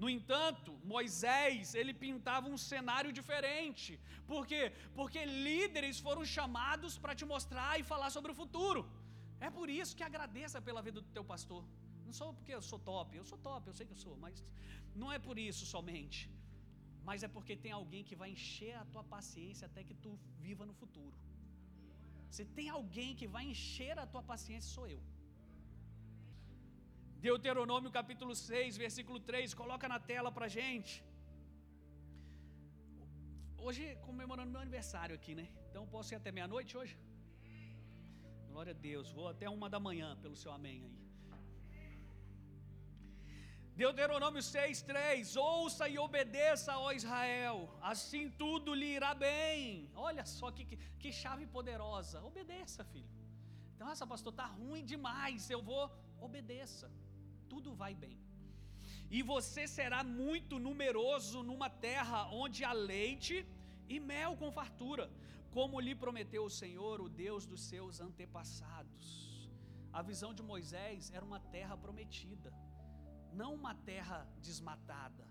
[0.03, 3.91] No entanto, Moisés, ele pintava um cenário diferente.
[4.31, 4.63] Por quê?
[4.99, 8.83] Porque líderes foram chamados para te mostrar e falar sobre o futuro.
[9.47, 11.63] É por isso que agradeça pela vida do teu pastor.
[12.07, 14.37] Não só porque eu sou top, eu sou top, eu sei que eu sou, mas
[15.01, 16.21] não é por isso somente.
[17.09, 20.13] Mas é porque tem alguém que vai encher a tua paciência até que tu
[20.47, 21.17] viva no futuro.
[22.37, 25.01] Se tem alguém que vai encher a tua paciência, sou eu.
[27.29, 30.93] Deuteronômio capítulo 6, versículo 3, coloca na tela para gente.
[33.67, 35.47] Hoje comemorando meu aniversário aqui, né?
[35.69, 36.95] Então posso ir até meia-noite hoje?
[38.51, 39.11] Glória a Deus.
[39.19, 40.97] Vou até uma da manhã pelo seu amém aí.
[43.83, 47.57] Deuteronômio 6, 3: Ouça e obedeça, ó Israel,
[47.93, 49.91] assim tudo lhe irá bem.
[50.09, 52.25] Olha só que, que, que chave poderosa.
[52.33, 53.13] Obedeça, filho.
[53.85, 55.51] Nossa, pastor, está ruim demais.
[55.51, 55.85] Eu vou,
[56.29, 56.91] obedeça.
[57.53, 58.17] Tudo vai bem.
[59.17, 63.37] E você será muito numeroso numa terra onde há leite
[63.95, 65.07] e mel com fartura,
[65.57, 69.07] como lhe prometeu o Senhor, o Deus dos seus antepassados.
[69.99, 72.51] A visão de Moisés era uma terra prometida
[73.33, 75.25] não uma terra desmatada.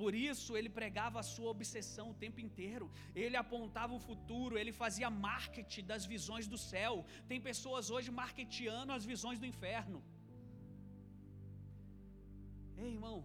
[0.00, 2.90] Por isso ele pregava a sua obsessão o tempo inteiro.
[3.14, 7.04] Ele apontava o futuro, ele fazia marketing das visões do céu.
[7.28, 10.02] Tem pessoas hoje marketeando as visões do inferno.
[12.84, 13.16] Ei, irmão,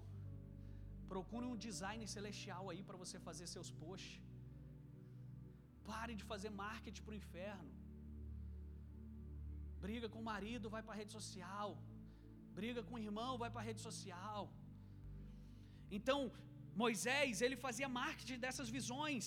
[1.14, 4.18] procure um design celestial aí para você fazer seus posts.
[5.92, 7.72] Pare de fazer marketing para o inferno.
[9.86, 11.70] Briga com o marido, vai para a rede social
[12.60, 14.42] briga com o irmão, vai para a rede social.
[15.98, 16.18] Então,
[16.84, 19.26] Moisés, ele fazia marketing dessas visões,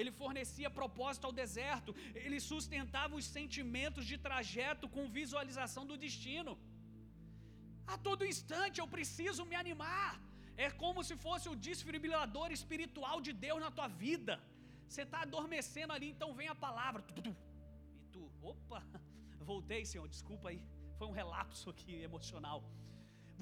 [0.00, 1.90] ele fornecia propósito ao deserto,
[2.24, 6.54] ele sustentava os sentimentos de trajeto com visualização do destino.
[7.92, 10.12] A todo instante eu preciso me animar.
[10.56, 14.34] É como se fosse o desfibrilador espiritual de Deus na tua vida.
[14.88, 17.02] Você está adormecendo ali, então vem a palavra.
[17.16, 17.22] E
[18.12, 18.80] tu, opa,
[19.52, 20.60] voltei, Senhor, desculpa aí.
[20.98, 22.58] Foi um relapso aqui emocional.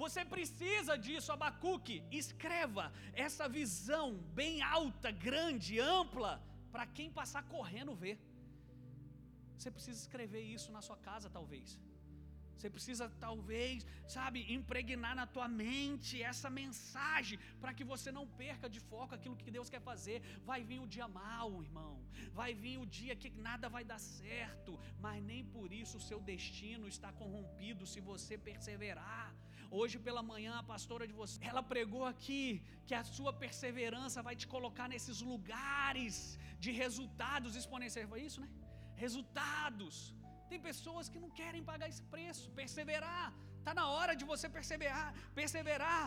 [0.03, 2.03] Você precisa disso, Abacuque.
[2.11, 4.07] Escreva essa visão
[4.41, 6.33] bem alta, grande, ampla,
[6.73, 8.19] para quem passar correndo ver.
[9.57, 11.79] Você precisa escrever isso na sua casa, talvez.
[12.57, 13.87] Você precisa, talvez,
[14.17, 19.37] sabe, impregnar na tua mente essa mensagem para que você não perca de foco aquilo
[19.43, 20.19] que Deus quer fazer.
[20.51, 21.95] Vai vir o dia mau, irmão.
[22.41, 26.21] Vai vir o dia que nada vai dar certo, mas nem por isso o seu
[26.33, 29.29] destino está corrompido se você perseverar.
[29.81, 32.41] Hoje pela manhã a pastora de você, ela pregou aqui
[32.87, 38.11] que a sua perseverança vai te colocar nesses lugares de resultados exponenciais.
[38.15, 38.49] Foi isso, né?
[39.05, 39.97] Resultados.
[40.53, 43.27] Tem pessoas que não querem pagar esse preço, perseverar.
[43.61, 46.03] Está na hora de você perseverar, perseverar.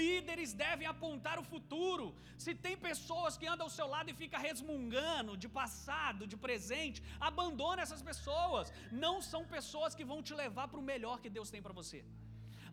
[0.00, 2.06] Líderes devem apontar o futuro.
[2.44, 7.02] Se tem pessoas que andam ao seu lado e fica resmungando de passado, de presente,
[7.28, 8.72] abandone essas pessoas.
[9.06, 12.00] Não são pessoas que vão te levar para o melhor que Deus tem para você.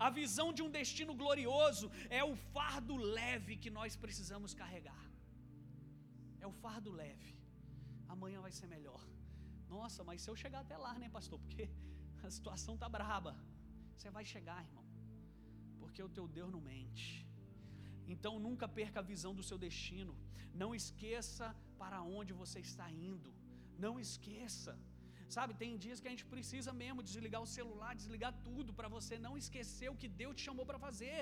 [0.07, 5.03] A visão de um destino glorioso é o fardo leve que nós precisamos carregar.
[6.43, 7.32] É o fardo leve.
[8.15, 9.01] Amanhã vai ser melhor.
[9.76, 11.39] Nossa, mas se eu chegar até lá, né, pastor?
[11.45, 11.65] Porque
[12.28, 13.34] a situação tá braba.
[13.95, 14.86] Você vai chegar, irmão.
[15.82, 17.07] Porque o teu Deus não mente.
[18.13, 20.13] Então nunca perca a visão do seu destino.
[20.61, 21.47] Não esqueça
[21.82, 23.32] para onde você está indo.
[23.86, 24.74] Não esqueça.
[25.36, 29.15] Sabe, tem dias que a gente precisa mesmo desligar o celular, desligar tudo para você
[29.28, 31.19] não esquecer o que Deus te chamou para fazer.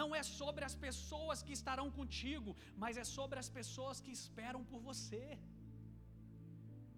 [0.00, 2.50] Não é sobre as pessoas que estarão contigo,
[2.82, 5.26] mas é sobre as pessoas que esperam por você.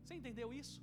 [0.05, 0.77] Você entendeu isso?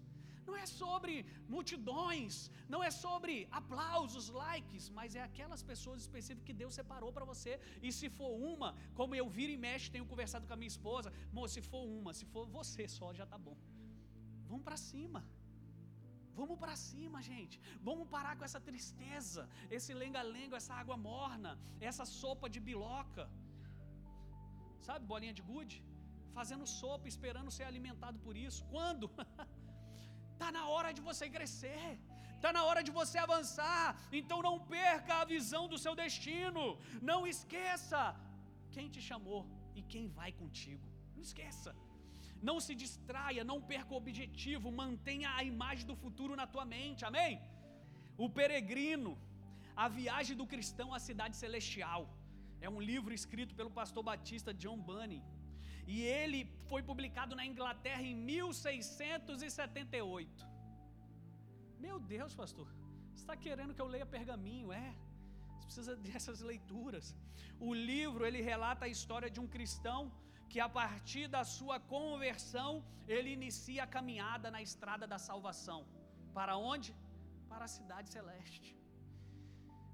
[0.48, 1.14] Não é sobre
[1.56, 2.34] multidões,
[2.74, 7.52] não é sobre aplausos, likes, mas é aquelas pessoas específicas que Deus separou para você.
[7.88, 8.70] E se for uma,
[9.00, 11.12] como eu viro e mexe, tenho conversado com a minha esposa,
[11.54, 13.58] se for uma, se for você só, já tá bom.
[14.50, 15.22] Vamos para cima.
[16.40, 17.56] Vamos para cima, gente.
[17.88, 19.44] Vamos parar com essa tristeza,
[19.78, 21.52] esse lenga-lenga, essa água morna,
[21.90, 23.26] essa sopa de biloca.
[24.88, 25.78] Sabe, bolinha de gude?
[26.38, 28.62] Fazendo sopa, esperando ser alimentado por isso.
[28.74, 29.06] Quando?
[30.34, 31.90] Está na hora de você crescer,
[32.36, 33.86] está na hora de você avançar.
[34.20, 36.64] Então não perca a visão do seu destino.
[37.12, 38.02] Não esqueça
[38.76, 39.42] quem te chamou
[39.80, 40.88] e quem vai contigo.
[41.16, 41.72] Não esqueça.
[42.50, 47.06] Não se distraia, não perca o objetivo, mantenha a imagem do futuro na tua mente.
[47.10, 47.34] Amém?
[48.26, 49.12] O peregrino,
[49.84, 52.02] a viagem do cristão à cidade celestial.
[52.66, 55.22] É um livro escrito pelo pastor batista John Bunny.
[55.88, 60.48] E ele foi publicado na Inglaterra em 1678.
[61.80, 62.68] Meu Deus, pastor,
[63.12, 64.72] você está querendo que eu leia pergaminho?
[64.72, 64.96] É,
[65.50, 67.16] você precisa dessas leituras.
[67.60, 70.12] O livro ele relata a história de um cristão
[70.50, 75.88] que a partir da sua conversão ele inicia a caminhada na estrada da salvação.
[76.34, 76.96] Para onde?
[77.50, 78.78] Para a cidade celeste.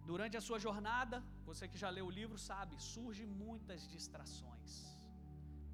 [0.05, 4.96] Durante a sua jornada, você que já leu o livro sabe, surgem muitas distrações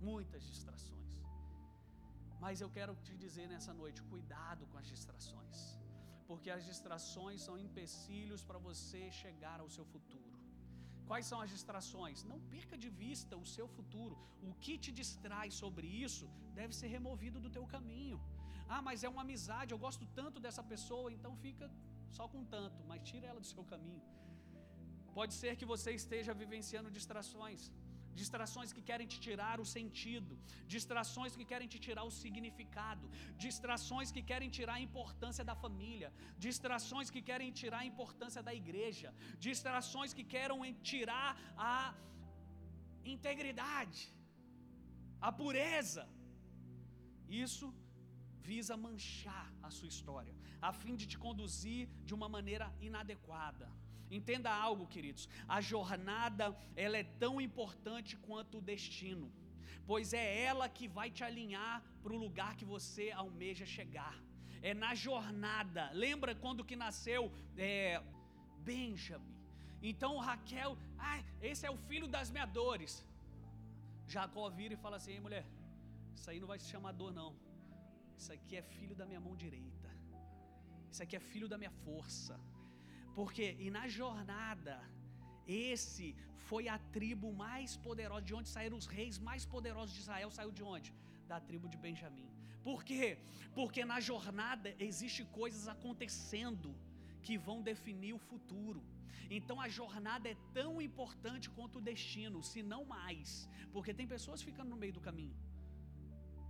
[0.10, 1.12] muitas distrações.
[2.43, 5.60] Mas eu quero te dizer nessa noite: cuidado com as distrações,
[6.30, 10.32] porque as distrações são empecilhos para você chegar ao seu futuro.
[11.10, 12.20] Quais são as distrações?
[12.32, 14.16] Não perca de vista o seu futuro.
[14.49, 16.26] O que te distrai sobre isso
[16.60, 18.20] deve ser removido do teu caminho.
[18.74, 21.66] Ah, mas é uma amizade, eu gosto tanto dessa pessoa, então fica
[22.18, 24.04] só com tanto, mas tira ela do seu caminho.
[25.18, 27.72] Pode ser que você esteja vivenciando distrações
[28.22, 30.34] distrações que querem te tirar o sentido,
[30.76, 33.05] distrações que querem te tirar o significado,
[33.45, 36.09] distrações que querem tirar a importância da família,
[36.47, 39.11] distrações que querem tirar a importância da igreja,
[39.47, 41.30] distrações que querem tirar
[41.76, 41.78] a
[43.16, 44.01] integridade,
[45.28, 46.05] a pureza.
[47.45, 47.68] Isso
[48.49, 50.36] visa manchar a sua história,
[50.70, 53.68] a fim de te conduzir de uma maneira inadequada.
[54.20, 55.24] Entenda algo, queridos.
[55.47, 56.45] A jornada,
[56.86, 59.28] ela é tão importante quanto o destino,
[59.89, 64.16] pois é ela que vai te alinhar para o lugar que você almeja chegar.
[64.70, 65.84] É na jornada.
[66.05, 67.22] Lembra quando que nasceu
[67.57, 68.01] é,
[68.70, 69.34] Benjamin?
[69.91, 72.93] Então Raquel, ah, esse é o filho das minhas dores.
[74.14, 75.45] Jacó vira e fala assim: Ei, mulher,
[76.16, 77.32] isso aí não vai se chamar dor, não.
[78.18, 79.89] Isso aqui é filho da minha mão direita.
[80.91, 82.39] Isso aqui é filho da minha força.
[83.16, 84.82] Porque, e na jornada,
[85.47, 86.16] esse
[86.49, 90.51] foi a tribo mais poderosa, de onde saíram os reis mais poderosos de Israel, saiu
[90.51, 90.93] de onde?
[91.28, 92.30] Da tribo de Benjamim.
[92.64, 93.18] Por quê?
[93.53, 96.76] Porque na jornada existe coisas acontecendo
[97.22, 98.84] que vão definir o futuro.
[99.30, 104.41] Então a jornada é tão importante quanto o destino, se não mais, porque tem pessoas
[104.41, 105.36] ficando no meio do caminho.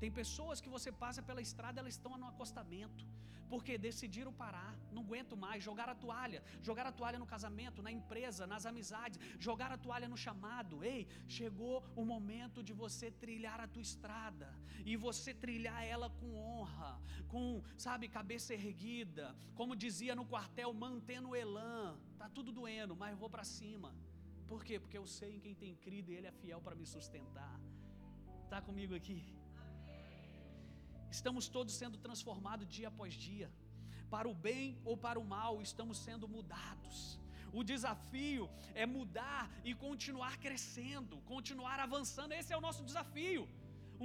[0.04, 3.06] Tem pessoas que você passa pela estrada, elas estão no acostamento,
[3.52, 7.90] porque decidiram parar, não aguento mais, jogar a toalha, jogar a toalha no casamento, na
[7.90, 10.84] empresa, nas amizades, jogar a toalha no chamado.
[10.84, 14.50] Ei, chegou o momento de você trilhar a tua estrada
[14.86, 21.30] e você trilhar ela com honra, com, sabe, cabeça erguida, como dizia no quartel, mantendo
[21.30, 21.98] o elan.
[22.18, 23.96] Tá tudo doendo, mas eu vou para cima.
[24.50, 24.82] Por quê?
[24.82, 27.58] Porque eu sei em quem tem crido e ele é fiel para me sustentar.
[28.50, 29.43] Tá comigo aqui?
[31.18, 33.48] Estamos todos sendo transformados dia após dia.
[34.14, 36.98] Para o bem ou para o mal, estamos sendo mudados.
[37.60, 38.44] O desafio
[38.74, 42.32] é mudar e continuar crescendo, continuar avançando.
[42.40, 43.44] Esse é o nosso desafio.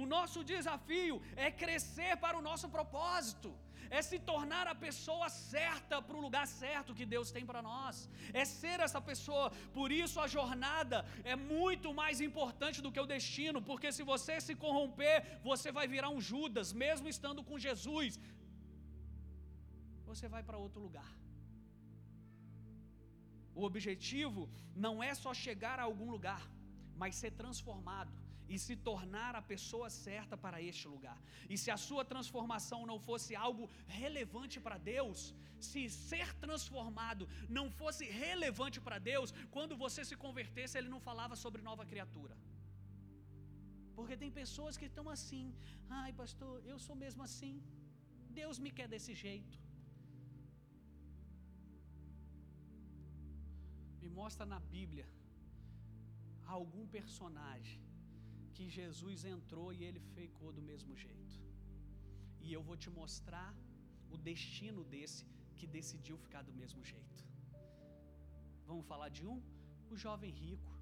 [0.01, 3.49] O nosso desafio é crescer para o nosso propósito,
[3.97, 7.95] é se tornar a pessoa certa para o lugar certo que Deus tem para nós,
[8.41, 9.47] é ser essa pessoa.
[9.77, 10.97] Por isso a jornada
[11.33, 15.17] é muito mais importante do que o destino, porque se você se corromper,
[15.49, 18.19] você vai virar um Judas, mesmo estando com Jesus,
[20.11, 21.11] você vai para outro lugar.
[23.59, 24.41] O objetivo
[24.85, 26.43] não é só chegar a algum lugar,
[27.01, 28.13] mas ser transformado
[28.53, 31.17] e se tornar a pessoa certa para este lugar.
[31.53, 33.65] E se a sua transformação não fosse algo
[34.01, 35.19] relevante para Deus,
[35.69, 37.27] se ser transformado
[37.57, 42.35] não fosse relevante para Deus, quando você se convertesse, ele não falava sobre nova criatura.
[43.97, 45.45] Porque tem pessoas que estão assim,
[46.01, 47.55] ai pastor, eu sou mesmo assim,
[48.41, 49.57] Deus me quer desse jeito.
[54.01, 55.07] Me mostra na Bíblia
[56.57, 57.88] algum personagem
[58.59, 61.35] que Jesus entrou e ele ficou do mesmo jeito.
[62.45, 63.51] E eu vou te mostrar
[64.13, 65.21] o destino desse
[65.57, 67.21] que decidiu ficar do mesmo jeito.
[68.69, 69.37] Vamos falar de um?
[69.93, 70.73] O jovem rico.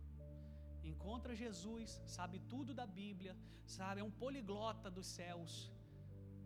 [0.91, 3.36] Encontra Jesus, sabe tudo da Bíblia,
[3.78, 5.53] sabe, é um poliglota dos céus.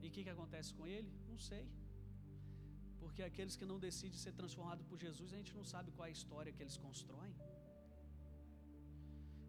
[0.01, 1.11] E o que, que acontece com ele?
[1.31, 1.65] Não sei.
[3.01, 6.11] Porque aqueles que não decidem ser transformados por Jesus, a gente não sabe qual é
[6.13, 7.33] a história que eles constroem.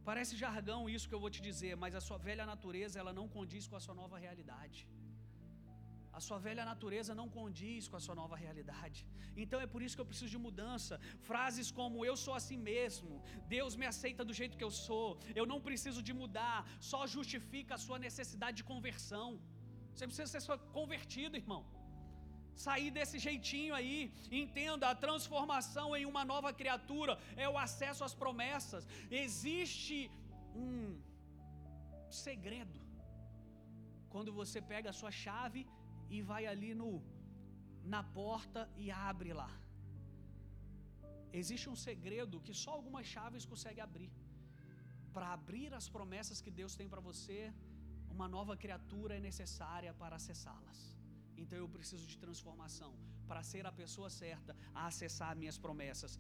[0.09, 3.27] Parece jargão isso que eu vou te dizer, mas a sua velha natureza ela não
[3.37, 4.81] condiz com a sua nova realidade.
[6.19, 8.99] A sua velha natureza não condiz com a sua nova realidade.
[9.43, 10.95] Então é por isso que eu preciso de mudança.
[11.29, 13.23] Frases como eu sou assim mesmo,
[13.57, 15.09] Deus me aceita do jeito que eu sou,
[15.41, 16.59] eu não preciso de mudar,
[16.91, 19.29] só justifica a sua necessidade de conversão.
[19.95, 21.63] Você precisa ser convertido, irmão
[22.55, 24.13] sair desse jeitinho aí.
[24.31, 28.87] Entenda, a transformação em uma nova criatura é o acesso às promessas.
[29.11, 30.11] Existe
[30.55, 31.01] um
[32.11, 32.81] segredo.
[34.09, 35.67] Quando você pega a sua chave
[36.11, 37.03] e vai ali no
[37.85, 39.51] na porta e abre lá.
[41.33, 44.13] Existe um segredo que só algumas chaves conseguem abrir.
[45.13, 47.53] Para abrir as promessas que Deus tem para você,
[48.11, 50.92] uma nova criatura é necessária para acessá-las.
[51.43, 52.91] Então eu preciso de transformação
[53.29, 56.13] para ser a pessoa certa a acessar minhas promessas.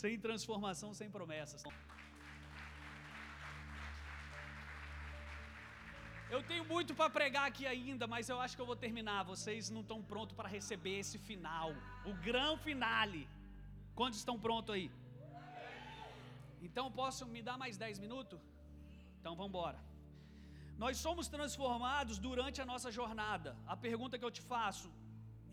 [0.00, 1.62] Sem transformação, sem promessas.
[6.34, 9.20] Eu tenho muito para pregar aqui ainda, mas eu acho que eu vou terminar.
[9.34, 11.70] Vocês não estão prontos para receber esse final,
[12.10, 13.22] o grande finale.
[13.98, 14.88] Quantos estão prontos aí?
[16.66, 18.38] Então posso me dar mais 10 minutos?
[19.18, 19.89] Então vamos embora.
[20.82, 23.50] Nós somos transformados durante a nossa jornada.
[23.74, 24.88] A pergunta que eu te faço: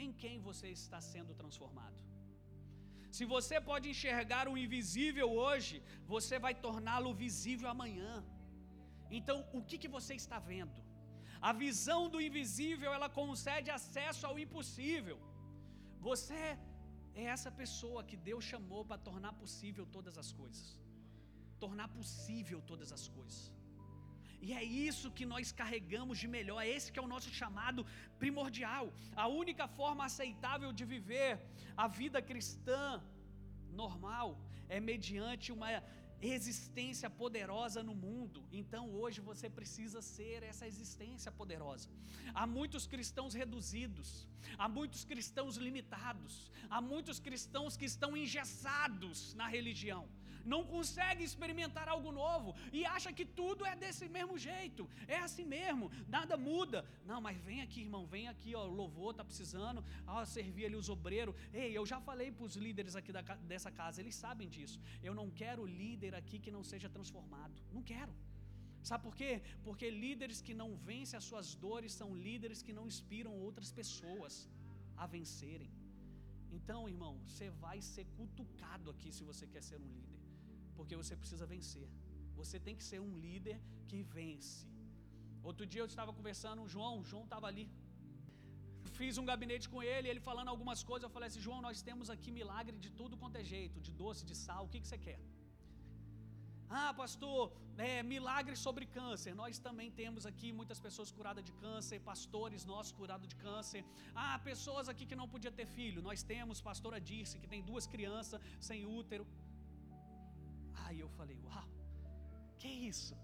[0.06, 2.00] em quem você está sendo transformado?
[3.18, 5.76] Se você pode enxergar o invisível hoje,
[6.14, 8.14] você vai torná-lo visível amanhã.
[9.20, 10.80] Então, o que, que você está vendo?
[11.50, 15.18] A visão do invisível, ela concede acesso ao impossível.
[16.10, 16.42] Você
[17.22, 20.66] é essa pessoa que Deus chamou para tornar possível todas as coisas.
[21.66, 23.40] Tornar possível todas as coisas.
[24.42, 27.86] E é isso que nós carregamos de melhor, é esse que é o nosso chamado
[28.20, 28.94] primordial.
[29.16, 31.40] A única forma aceitável de viver
[31.76, 33.02] a vida cristã
[33.72, 35.70] normal é mediante uma
[36.22, 38.44] existência poderosa no mundo.
[38.52, 41.90] Então hoje você precisa ser essa existência poderosa.
[42.34, 44.28] Há muitos cristãos reduzidos,
[44.58, 50.08] há muitos cristãos limitados, há muitos cristãos que estão engessados na religião
[50.54, 55.46] não consegue experimentar algo novo e acha que tudo é desse mesmo jeito, é assim
[55.58, 56.80] mesmo, nada muda.
[57.10, 59.84] Não, mas vem aqui, irmão, vem aqui, ó, louvor, tá precisando,
[60.16, 61.36] ó, servir ali os obreiros.
[61.54, 63.22] Ei, eu já falei para os líderes aqui da,
[63.52, 64.80] dessa casa, eles sabem disso.
[65.04, 68.14] Eu não quero líder aqui que não seja transformado, não quero.
[68.90, 69.42] Sabe por quê?
[69.66, 74.34] Porque líderes que não vencem as suas dores são líderes que não inspiram outras pessoas
[74.96, 75.70] a vencerem.
[76.58, 80.27] Então, irmão, você vai ser cutucado aqui se você quer ser um líder
[80.78, 81.88] porque você precisa vencer.
[82.40, 83.58] Você tem que ser um líder
[83.90, 84.58] que vence.
[85.50, 87.66] Outro dia eu estava conversando com o João, o João estava ali.
[88.98, 91.06] Fiz um gabinete com ele, ele falando algumas coisas.
[91.08, 94.24] Eu falei assim: João, nós temos aqui milagre de tudo quanto é jeito, de doce,
[94.30, 95.20] de sal, o que, que você quer?
[96.70, 97.44] Ah, pastor,
[97.78, 99.34] é, milagre sobre câncer.
[99.42, 103.86] Nós também temos aqui muitas pessoas curadas de câncer, pastores nossos curados de câncer.
[104.14, 106.02] Ah, pessoas aqui que não podiam ter filho.
[106.02, 109.26] Nós temos pastora Dirce, que tem duas crianças sem útero.
[110.88, 111.68] Aí eu falei, uau,
[112.60, 113.16] que isso?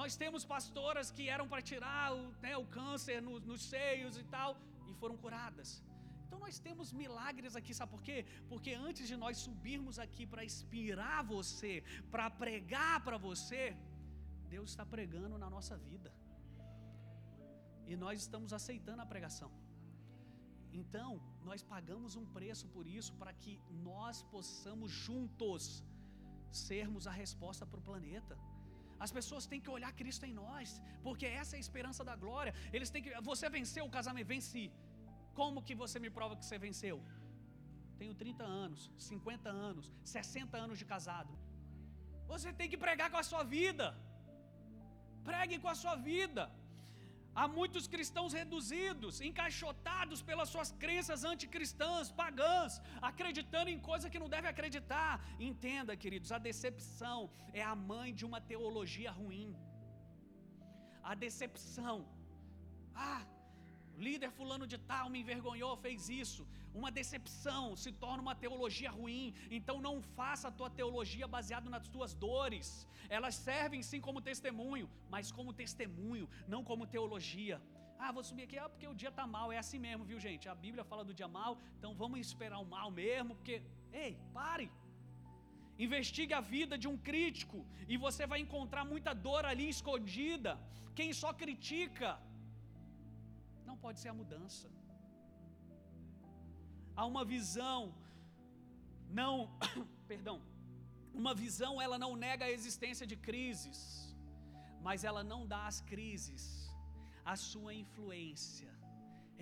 [0.00, 4.24] Nós temos pastoras que eram para tirar o, né, o câncer no, nos seios e
[4.34, 4.50] tal,
[4.90, 5.70] e foram curadas.
[6.24, 8.18] Então nós temos milagres aqui, sabe por quê?
[8.50, 11.74] Porque antes de nós subirmos aqui para inspirar você,
[12.12, 13.76] para pregar para você,
[14.54, 16.10] Deus está pregando na nossa vida.
[17.90, 19.50] E nós estamos aceitando a pregação.
[20.80, 23.60] Então, nós pagamos um preço por isso para que
[23.90, 25.84] nós possamos juntos
[26.50, 28.36] sermos a resposta para o planeta.
[29.04, 32.52] As pessoas têm que olhar Cristo em nós, porque essa é a esperança da glória.
[32.72, 33.12] Eles têm que.
[33.30, 34.70] Você venceu o casamento, venci.
[35.40, 36.96] Como que você me prova que você venceu?
[38.00, 41.32] Tenho 30 anos, 50 anos, 60 anos de casado.
[42.32, 43.86] Você tem que pregar com a sua vida.
[45.30, 46.44] Pregue com a sua vida.
[47.34, 54.28] Há muitos cristãos reduzidos, encaixotados pelas suas crenças anticristãs, pagãs, acreditando em coisa que não
[54.28, 55.12] deve acreditar.
[55.38, 59.56] Entenda, queridos, a decepção é a mãe de uma teologia ruim.
[61.02, 61.96] A decepção.
[62.94, 63.22] Ah,
[64.06, 66.42] líder fulano de tal me envergonhou, fez isso.
[66.80, 69.26] Uma decepção se torna uma teologia ruim.
[69.58, 72.68] Então não faça a tua teologia baseada nas tuas dores.
[73.16, 77.58] Elas servem sim como testemunho, mas como testemunho, não como teologia.
[78.02, 80.44] Ah, vou subir aqui, ah, porque o dia está mal, é assim mesmo, viu gente?
[80.52, 83.56] A Bíblia fala do dia mal, então vamos esperar o mal mesmo, porque,
[84.04, 84.68] ei, pare.
[85.86, 87.58] Investigue a vida de um crítico
[87.92, 90.52] e você vai encontrar muita dor ali escondida.
[90.98, 92.08] Quem só critica
[93.70, 94.68] não pode ser a mudança.
[96.98, 97.80] Há uma visão,
[99.20, 99.34] não,
[100.12, 100.38] perdão,
[101.20, 103.78] uma visão ela não nega a existência de crises,
[104.86, 106.44] mas ela não dá às crises
[107.32, 108.70] a sua influência.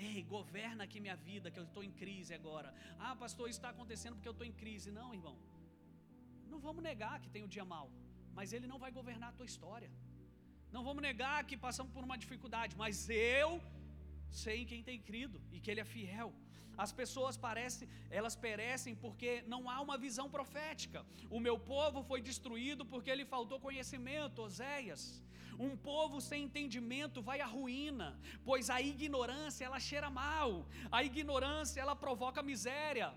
[0.09, 2.69] Ei, governa aqui minha vida, que eu estou em crise agora.
[3.07, 4.91] Ah, pastor, isso está acontecendo porque eu estou em crise.
[4.99, 5.37] Não, irmão.
[6.53, 7.89] Não vamos negar que tem o um dia mal,
[8.37, 9.91] mas ele não vai governar a tua história.
[10.75, 13.51] Não vamos negar que passamos por uma dificuldade, mas eu
[14.31, 16.33] sei em quem tem crido e que Ele é fiel.
[16.85, 21.05] As pessoas parecem, elas perecem porque não há uma visão profética.
[21.29, 25.03] O meu povo foi destruído porque lhe faltou conhecimento, Oséias.
[25.59, 28.09] Um povo sem entendimento vai à ruína,
[28.45, 30.69] pois a ignorância ela cheira mal.
[30.99, 33.13] A ignorância ela provoca miséria.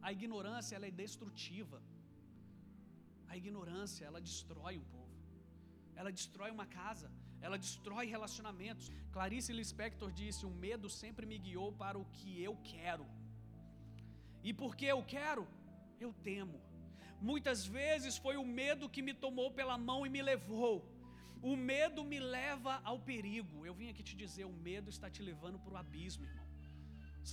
[0.00, 1.80] A ignorância ela é destrutiva.
[3.28, 5.16] A ignorância ela destrói um povo.
[5.94, 7.08] Ela destrói uma casa
[7.46, 8.90] ela destrói relacionamentos.
[9.14, 13.06] Clarice Lispector disse: O medo sempre me guiou para o que eu quero.
[14.48, 15.44] E porque eu quero,
[16.00, 16.58] eu temo.
[17.30, 20.74] Muitas vezes foi o medo que me tomou pela mão e me levou.
[21.50, 23.66] O medo me leva ao perigo.
[23.68, 26.48] Eu vim aqui te dizer: o medo está te levando para o abismo, irmão.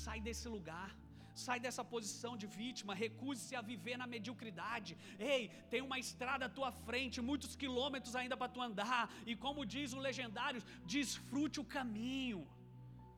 [0.04, 0.92] Sai desse lugar.
[1.34, 4.98] Sai dessa posição de vítima, recuse-se a viver na mediocridade.
[5.18, 9.12] Ei, tem uma estrada à tua frente, muitos quilômetros ainda para tu andar.
[9.26, 12.48] E como diz o legendário, desfrute o caminho.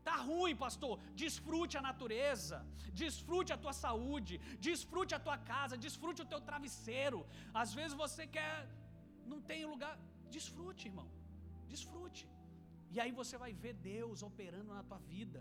[0.04, 1.00] Tá ruim, pastor.
[1.24, 2.66] Desfrute a natureza,
[3.02, 7.20] desfrute a tua saúde, desfrute a tua casa, desfrute o teu travesseiro.
[7.54, 8.68] Às vezes você quer,
[9.26, 9.96] não tem lugar.
[10.30, 11.10] Desfrute, irmão.
[11.74, 12.28] Desfrute.
[12.94, 15.40] E aí você vai ver Deus operando na tua vida.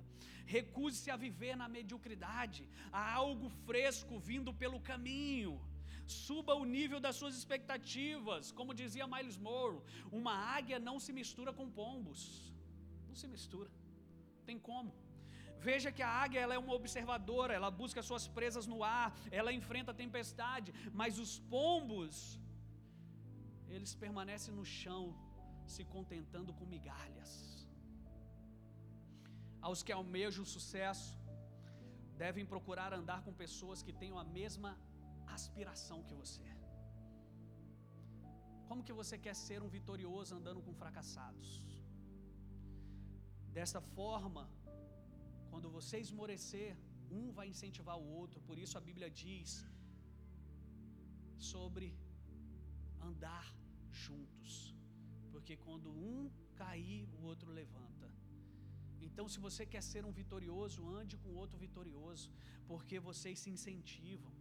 [0.57, 2.63] Recuse-se a viver na mediocridade.
[2.93, 5.55] Há algo fresco vindo pelo caminho.
[6.27, 8.53] Suba o nível das suas expectativas.
[8.59, 9.81] Como dizia Miles Moore,
[10.21, 12.21] uma águia não se mistura com pombos.
[13.09, 13.71] Não se mistura.
[14.49, 14.93] Tem como.
[15.69, 19.53] Veja que a águia ela é uma observadora, ela busca suas presas no ar, ela
[19.59, 22.15] enfrenta a tempestade, mas os pombos,
[23.69, 25.03] eles permanecem no chão,
[25.75, 27.33] se contentando com migalhas.
[29.67, 31.11] Aos que almejam o sucesso,
[32.25, 34.71] devem procurar andar com pessoas que tenham a mesma
[35.37, 36.49] aspiração que você.
[38.69, 41.49] Como que você quer ser um vitorioso andando com fracassados?
[43.57, 44.43] Desta forma,
[45.51, 46.71] quando você esmorecer,
[47.19, 49.51] um vai incentivar o outro, por isso a Bíblia diz
[51.53, 51.89] sobre
[53.11, 53.47] andar
[54.05, 54.55] juntos.
[55.41, 56.31] Porque quando um
[56.63, 58.09] cair, o outro levanta.
[59.07, 62.27] Então, se você quer ser um vitorioso, ande com outro vitorioso,
[62.71, 64.33] porque vocês se incentivam.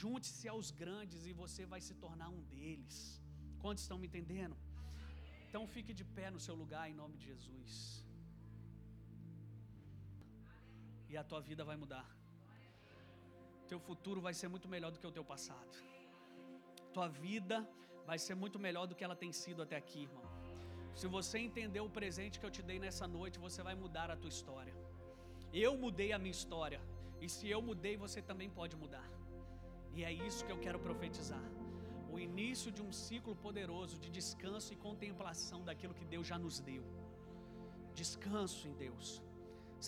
[0.00, 2.96] Junte-se aos grandes e você vai se tornar um deles.
[3.62, 4.56] Quantos estão me entendendo?
[5.48, 7.74] Então, fique de pé no seu lugar em nome de Jesus.
[11.10, 12.08] E a tua vida vai mudar.
[13.72, 15.76] Teu futuro vai ser muito melhor do que o teu passado.
[16.96, 17.58] Tua vida
[18.06, 20.26] vai ser muito melhor do que ela tem sido até aqui, irmão.
[20.94, 24.16] Se você entender o presente que eu te dei nessa noite, você vai mudar a
[24.16, 24.74] tua história.
[25.52, 26.80] Eu mudei a minha história.
[27.20, 29.08] E se eu mudei, você também pode mudar.
[29.94, 31.46] E é isso que eu quero profetizar.
[32.14, 36.58] O início de um ciclo poderoso de descanso e contemplação daquilo que Deus já nos
[36.60, 36.84] deu.
[37.94, 39.22] Descanso em Deus.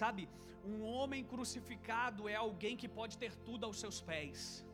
[0.01, 0.29] Sabe,
[0.65, 4.65] um homem crucificado é alguém que pode ter tudo aos seus pés.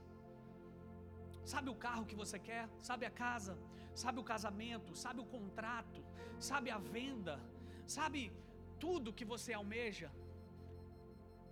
[1.44, 2.68] Sabe o carro que você quer?
[2.80, 3.58] Sabe a casa?
[3.94, 4.94] Sabe o casamento?
[4.94, 6.02] Sabe o contrato?
[6.38, 7.40] Sabe a venda?
[7.86, 8.32] Sabe
[8.78, 10.10] tudo que você almeja?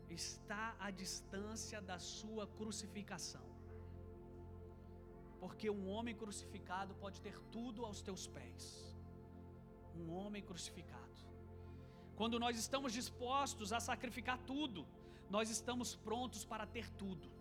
[0.09, 3.47] Está à distância da sua crucificação.
[5.41, 8.97] Porque um homem crucificado pode ter tudo aos teus pés.
[9.95, 10.99] Um homem crucificado.
[12.17, 14.87] Quando nós estamos dispostos a sacrificar tudo,
[15.31, 17.38] nós estamos prontos para ter tudo.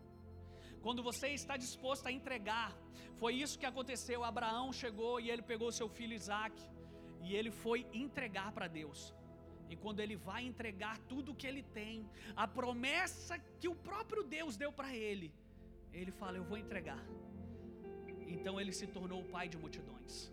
[0.82, 2.75] Quando você está disposto a entregar,
[3.15, 4.23] foi isso que aconteceu.
[4.23, 6.55] Abraão chegou e ele pegou seu filho Isaac
[7.23, 9.13] e ele foi entregar para Deus.
[9.69, 14.55] E quando ele vai entregar tudo que ele tem, a promessa que o próprio Deus
[14.55, 15.34] deu para ele,
[15.91, 17.03] ele fala: Eu vou entregar.
[18.36, 20.32] Então ele se tornou o pai de multidões.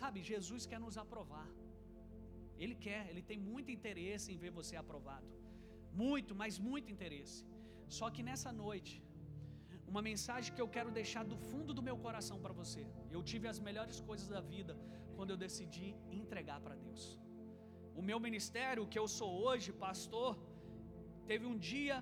[0.00, 1.48] Sabe, Jesus quer nos aprovar.
[2.56, 5.26] Ele quer, ele tem muito interesse em ver você aprovado.
[5.92, 7.44] Muito, mas muito interesse.
[7.88, 9.02] Só que nessa noite,
[9.92, 12.82] uma mensagem que eu quero deixar do fundo do meu coração para você.
[13.16, 14.74] Eu tive as melhores coisas da vida
[15.16, 15.88] quando eu decidi
[16.20, 17.04] entregar para Deus.
[18.00, 20.32] O meu ministério, que eu sou hoje, pastor,
[21.30, 21.96] teve um dia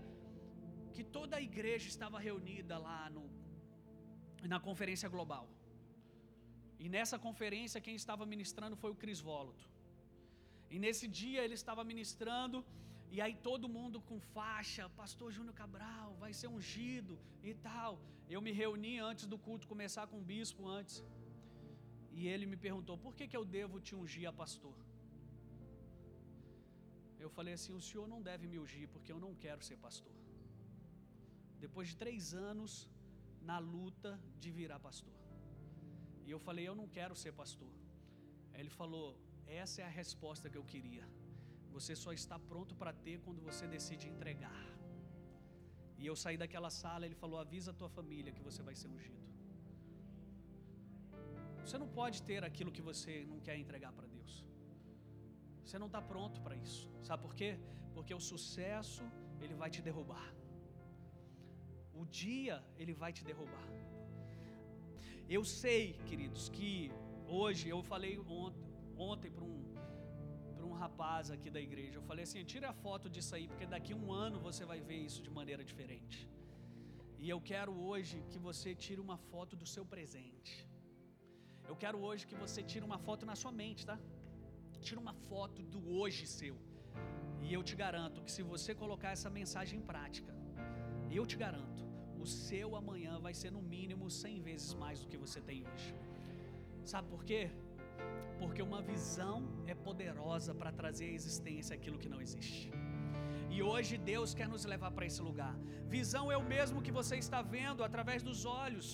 [0.95, 3.25] que toda a igreja estava reunida lá no,
[4.53, 5.47] na conferência global.
[6.83, 9.67] E nessa conferência quem estava ministrando foi o Cris Voloto.
[10.75, 12.59] E nesse dia ele estava ministrando,
[13.15, 17.93] e aí todo mundo com faixa, Pastor Júnior Cabral, vai ser ungido e tal.
[18.29, 20.97] Eu me reuni antes do culto começar com o bispo antes.
[22.19, 24.77] E ele me perguntou: por que, que eu devo te ungir a pastor?
[27.25, 30.17] Eu falei assim: o senhor não deve me ungir, porque eu não quero ser pastor.
[31.65, 32.89] Depois de três anos
[33.51, 34.11] na luta
[34.43, 35.15] de virar pastor.
[36.27, 37.73] E eu falei: eu não quero ser pastor.
[38.55, 39.07] Ele falou:
[39.47, 41.07] essa é a resposta que eu queria.
[41.77, 44.63] Você só está pronto para ter quando você decide entregar.
[46.01, 48.89] E eu saí daquela sala, ele falou: avisa a tua família que você vai ser
[48.95, 49.27] ungido.
[51.65, 54.33] Você não pode ter aquilo que você não quer entregar para Deus.
[55.65, 56.83] Você não está pronto para isso.
[57.09, 57.51] Sabe por quê?
[57.95, 59.05] Porque o sucesso
[59.45, 60.29] ele vai te derrubar.
[62.01, 63.69] O dia ele vai te derrubar.
[65.37, 66.71] Eu sei, queridos, que
[67.27, 68.15] hoje eu falei
[68.45, 68.71] ontem,
[69.11, 69.76] ontem para um,
[70.85, 71.97] rapaz aqui da igreja.
[71.99, 74.81] Eu falei assim: tira a foto disso aí, porque daqui a um ano você vai
[74.81, 76.19] ver isso de maneira diferente.
[77.19, 80.55] E eu quero hoje que você tire uma foto do seu presente.
[81.71, 83.99] Eu quero hoje que você tire uma foto na sua mente, tá?
[84.81, 86.57] Tira uma foto do hoje seu.
[87.45, 90.33] E eu te garanto que se você colocar essa mensagem em prática,
[91.11, 91.83] eu te garanto,
[92.25, 95.95] o seu amanhã vai ser no mínimo 100 vezes mais do que você tem hoje.
[96.85, 97.43] Sabe por quê?
[98.41, 99.37] Porque uma visão
[99.67, 102.71] é poderosa para trazer à existência aquilo que não existe.
[103.55, 105.55] E hoje Deus quer nos levar para esse lugar.
[105.97, 108.89] Visão é o mesmo que você está vendo através dos olhos,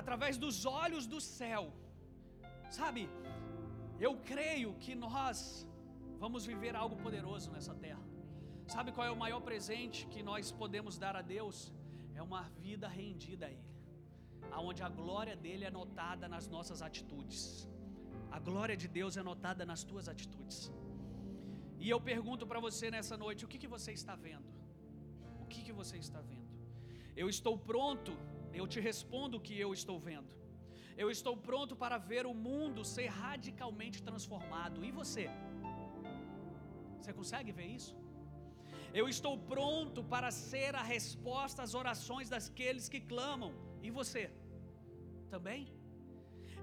[0.00, 1.64] através dos olhos do céu.
[2.78, 3.02] Sabe,
[4.06, 5.66] eu creio que nós
[6.22, 8.04] vamos viver algo poderoso nessa terra.
[8.74, 11.72] Sabe qual é o maior presente que nós podemos dar a Deus?
[12.14, 13.71] É uma vida rendida a Ele,
[14.50, 17.68] aonde a glória dele é notada nas nossas atitudes.
[18.30, 20.72] A glória de Deus é notada nas tuas atitudes.
[21.78, 24.48] E eu pergunto para você nessa noite: o que, que você está vendo?
[25.42, 26.50] O que, que você está vendo?
[27.22, 28.12] Eu estou pronto,
[28.60, 30.32] eu te respondo o que eu estou vendo.
[31.02, 34.84] Eu estou pronto para ver o mundo ser radicalmente transformado.
[34.84, 35.24] E você?
[36.98, 37.94] Você consegue ver isso?
[39.00, 43.52] Eu estou pronto para ser a resposta às orações daqueles que clamam.
[43.82, 44.30] E você?
[45.34, 45.62] Também?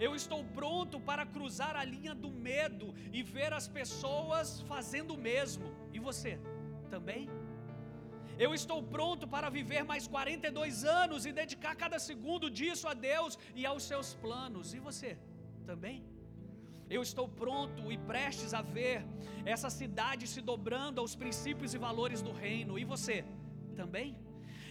[0.05, 5.22] Eu estou pronto para cruzar a linha do medo e ver as pessoas fazendo o
[5.30, 5.67] mesmo.
[5.93, 6.39] E você?
[6.89, 7.24] Também?
[8.45, 13.38] Eu estou pronto para viver mais 42 anos e dedicar cada segundo disso a Deus
[13.53, 14.74] e aos seus planos.
[14.74, 15.11] E você?
[15.72, 15.97] Também?
[16.89, 19.05] Eu estou pronto e prestes a ver
[19.45, 22.80] essa cidade se dobrando aos princípios e valores do reino.
[22.80, 23.17] E você
[23.76, 24.15] também?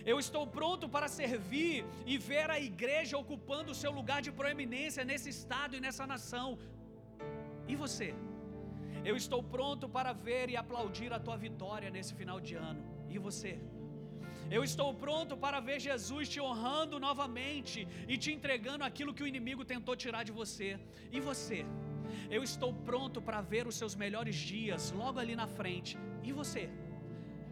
[0.04, 5.04] Eu estou pronto para servir e ver a igreja ocupando o seu lugar de proeminência
[5.04, 6.58] nesse estado e nessa nação.
[7.66, 8.14] E você?
[9.04, 12.82] Eu estou pronto para ver e aplaudir a tua vitória nesse final de ano.
[13.08, 13.60] E você?
[14.50, 19.26] Eu estou pronto para ver Jesus te honrando novamente e te entregando aquilo que o
[19.26, 20.78] inimigo tentou tirar de você.
[21.12, 21.66] E você?
[22.30, 25.98] Eu estou pronto para ver os seus melhores dias logo ali na frente.
[26.22, 26.70] E você?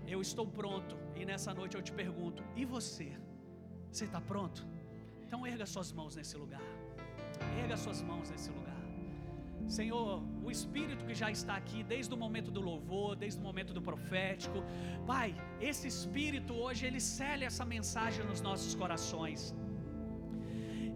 [0.06, 1.05] Eu estou pronto.
[1.20, 3.10] E nessa noite eu te pergunto: e você?
[3.90, 4.66] Você está pronto?
[5.24, 6.66] Então erga suas mãos nesse lugar.
[7.62, 8.66] Erga suas mãos nesse lugar.
[9.68, 13.72] Senhor, o Espírito que já está aqui desde o momento do louvor, desde o momento
[13.72, 14.58] do profético,
[15.06, 19.54] Pai, esse Espírito hoje ele cele essa mensagem nos nossos corações.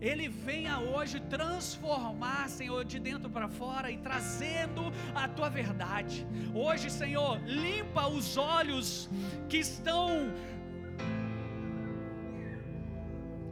[0.01, 6.26] Ele venha hoje transformar, Senhor, de dentro para fora e trazendo a tua verdade.
[6.55, 9.11] Hoje, Senhor, limpa os olhos
[9.48, 10.32] que estão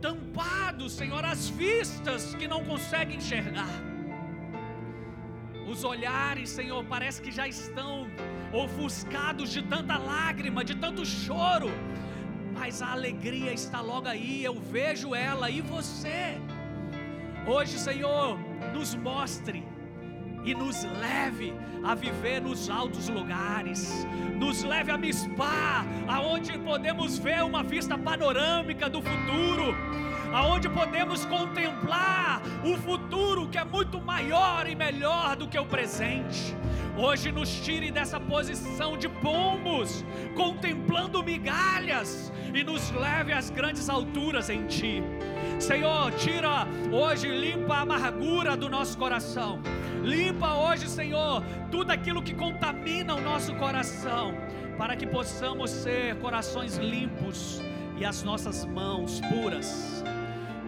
[0.01, 3.75] tampados, Senhor, as vistas que não conseguem enxergar.
[5.71, 8.09] Os olhares, Senhor, parece que já estão
[8.55, 11.71] ofuscados de tanta lágrima, de tanto choro
[12.59, 16.39] mas a alegria está logo aí, eu vejo ela e você.
[17.47, 18.37] Hoje, Senhor,
[18.75, 19.65] nos mostre
[20.45, 21.55] e nos leve
[21.85, 24.07] a viver nos altos lugares,
[24.37, 29.75] nos leve a Mispar, aonde podemos ver uma vista panorâmica do futuro,
[30.35, 36.57] aonde podemos contemplar o futuro que é muito maior e melhor do que o presente.
[36.97, 40.05] Hoje nos tire dessa posição de pombos,
[40.35, 45.03] contemplando migalhas, e nos leve às grandes alturas em Ti.
[45.59, 49.61] Senhor, tira hoje, limpa a amargura do nosso coração.
[50.03, 54.35] Limpa hoje, Senhor, tudo aquilo que contamina o nosso coração,
[54.77, 57.61] para que possamos ser corações limpos
[57.99, 60.05] e as nossas mãos puras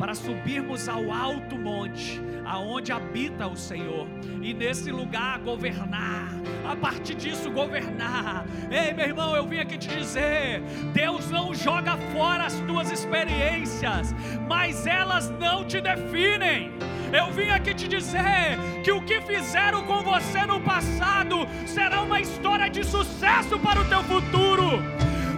[0.00, 4.06] para subirmos ao alto monte, aonde habita o Senhor,
[4.40, 6.30] e nesse lugar governar,
[6.66, 8.46] a partir disso governar.
[8.70, 10.62] Ei, meu irmão, eu vim aqui te dizer:
[10.94, 14.14] Deus não joga fora as tuas experiências,
[14.48, 16.72] mas elas não te definem.
[17.12, 22.22] Eu vim aqui te dizer que o que fizeram com você no passado será uma
[22.22, 24.82] história de sucesso para o teu futuro.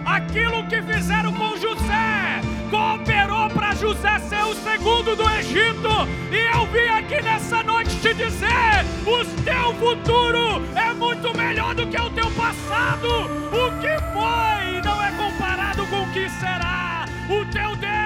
[0.05, 5.89] Aquilo que fizeram com José cooperou para José ser o segundo do Egito.
[6.31, 11.85] E eu vim aqui nessa noite te dizer: o teu futuro é muito melhor do
[11.85, 13.07] que o teu passado.
[13.51, 17.05] O que foi não é comparado com o que será.
[17.29, 18.02] O teu Deus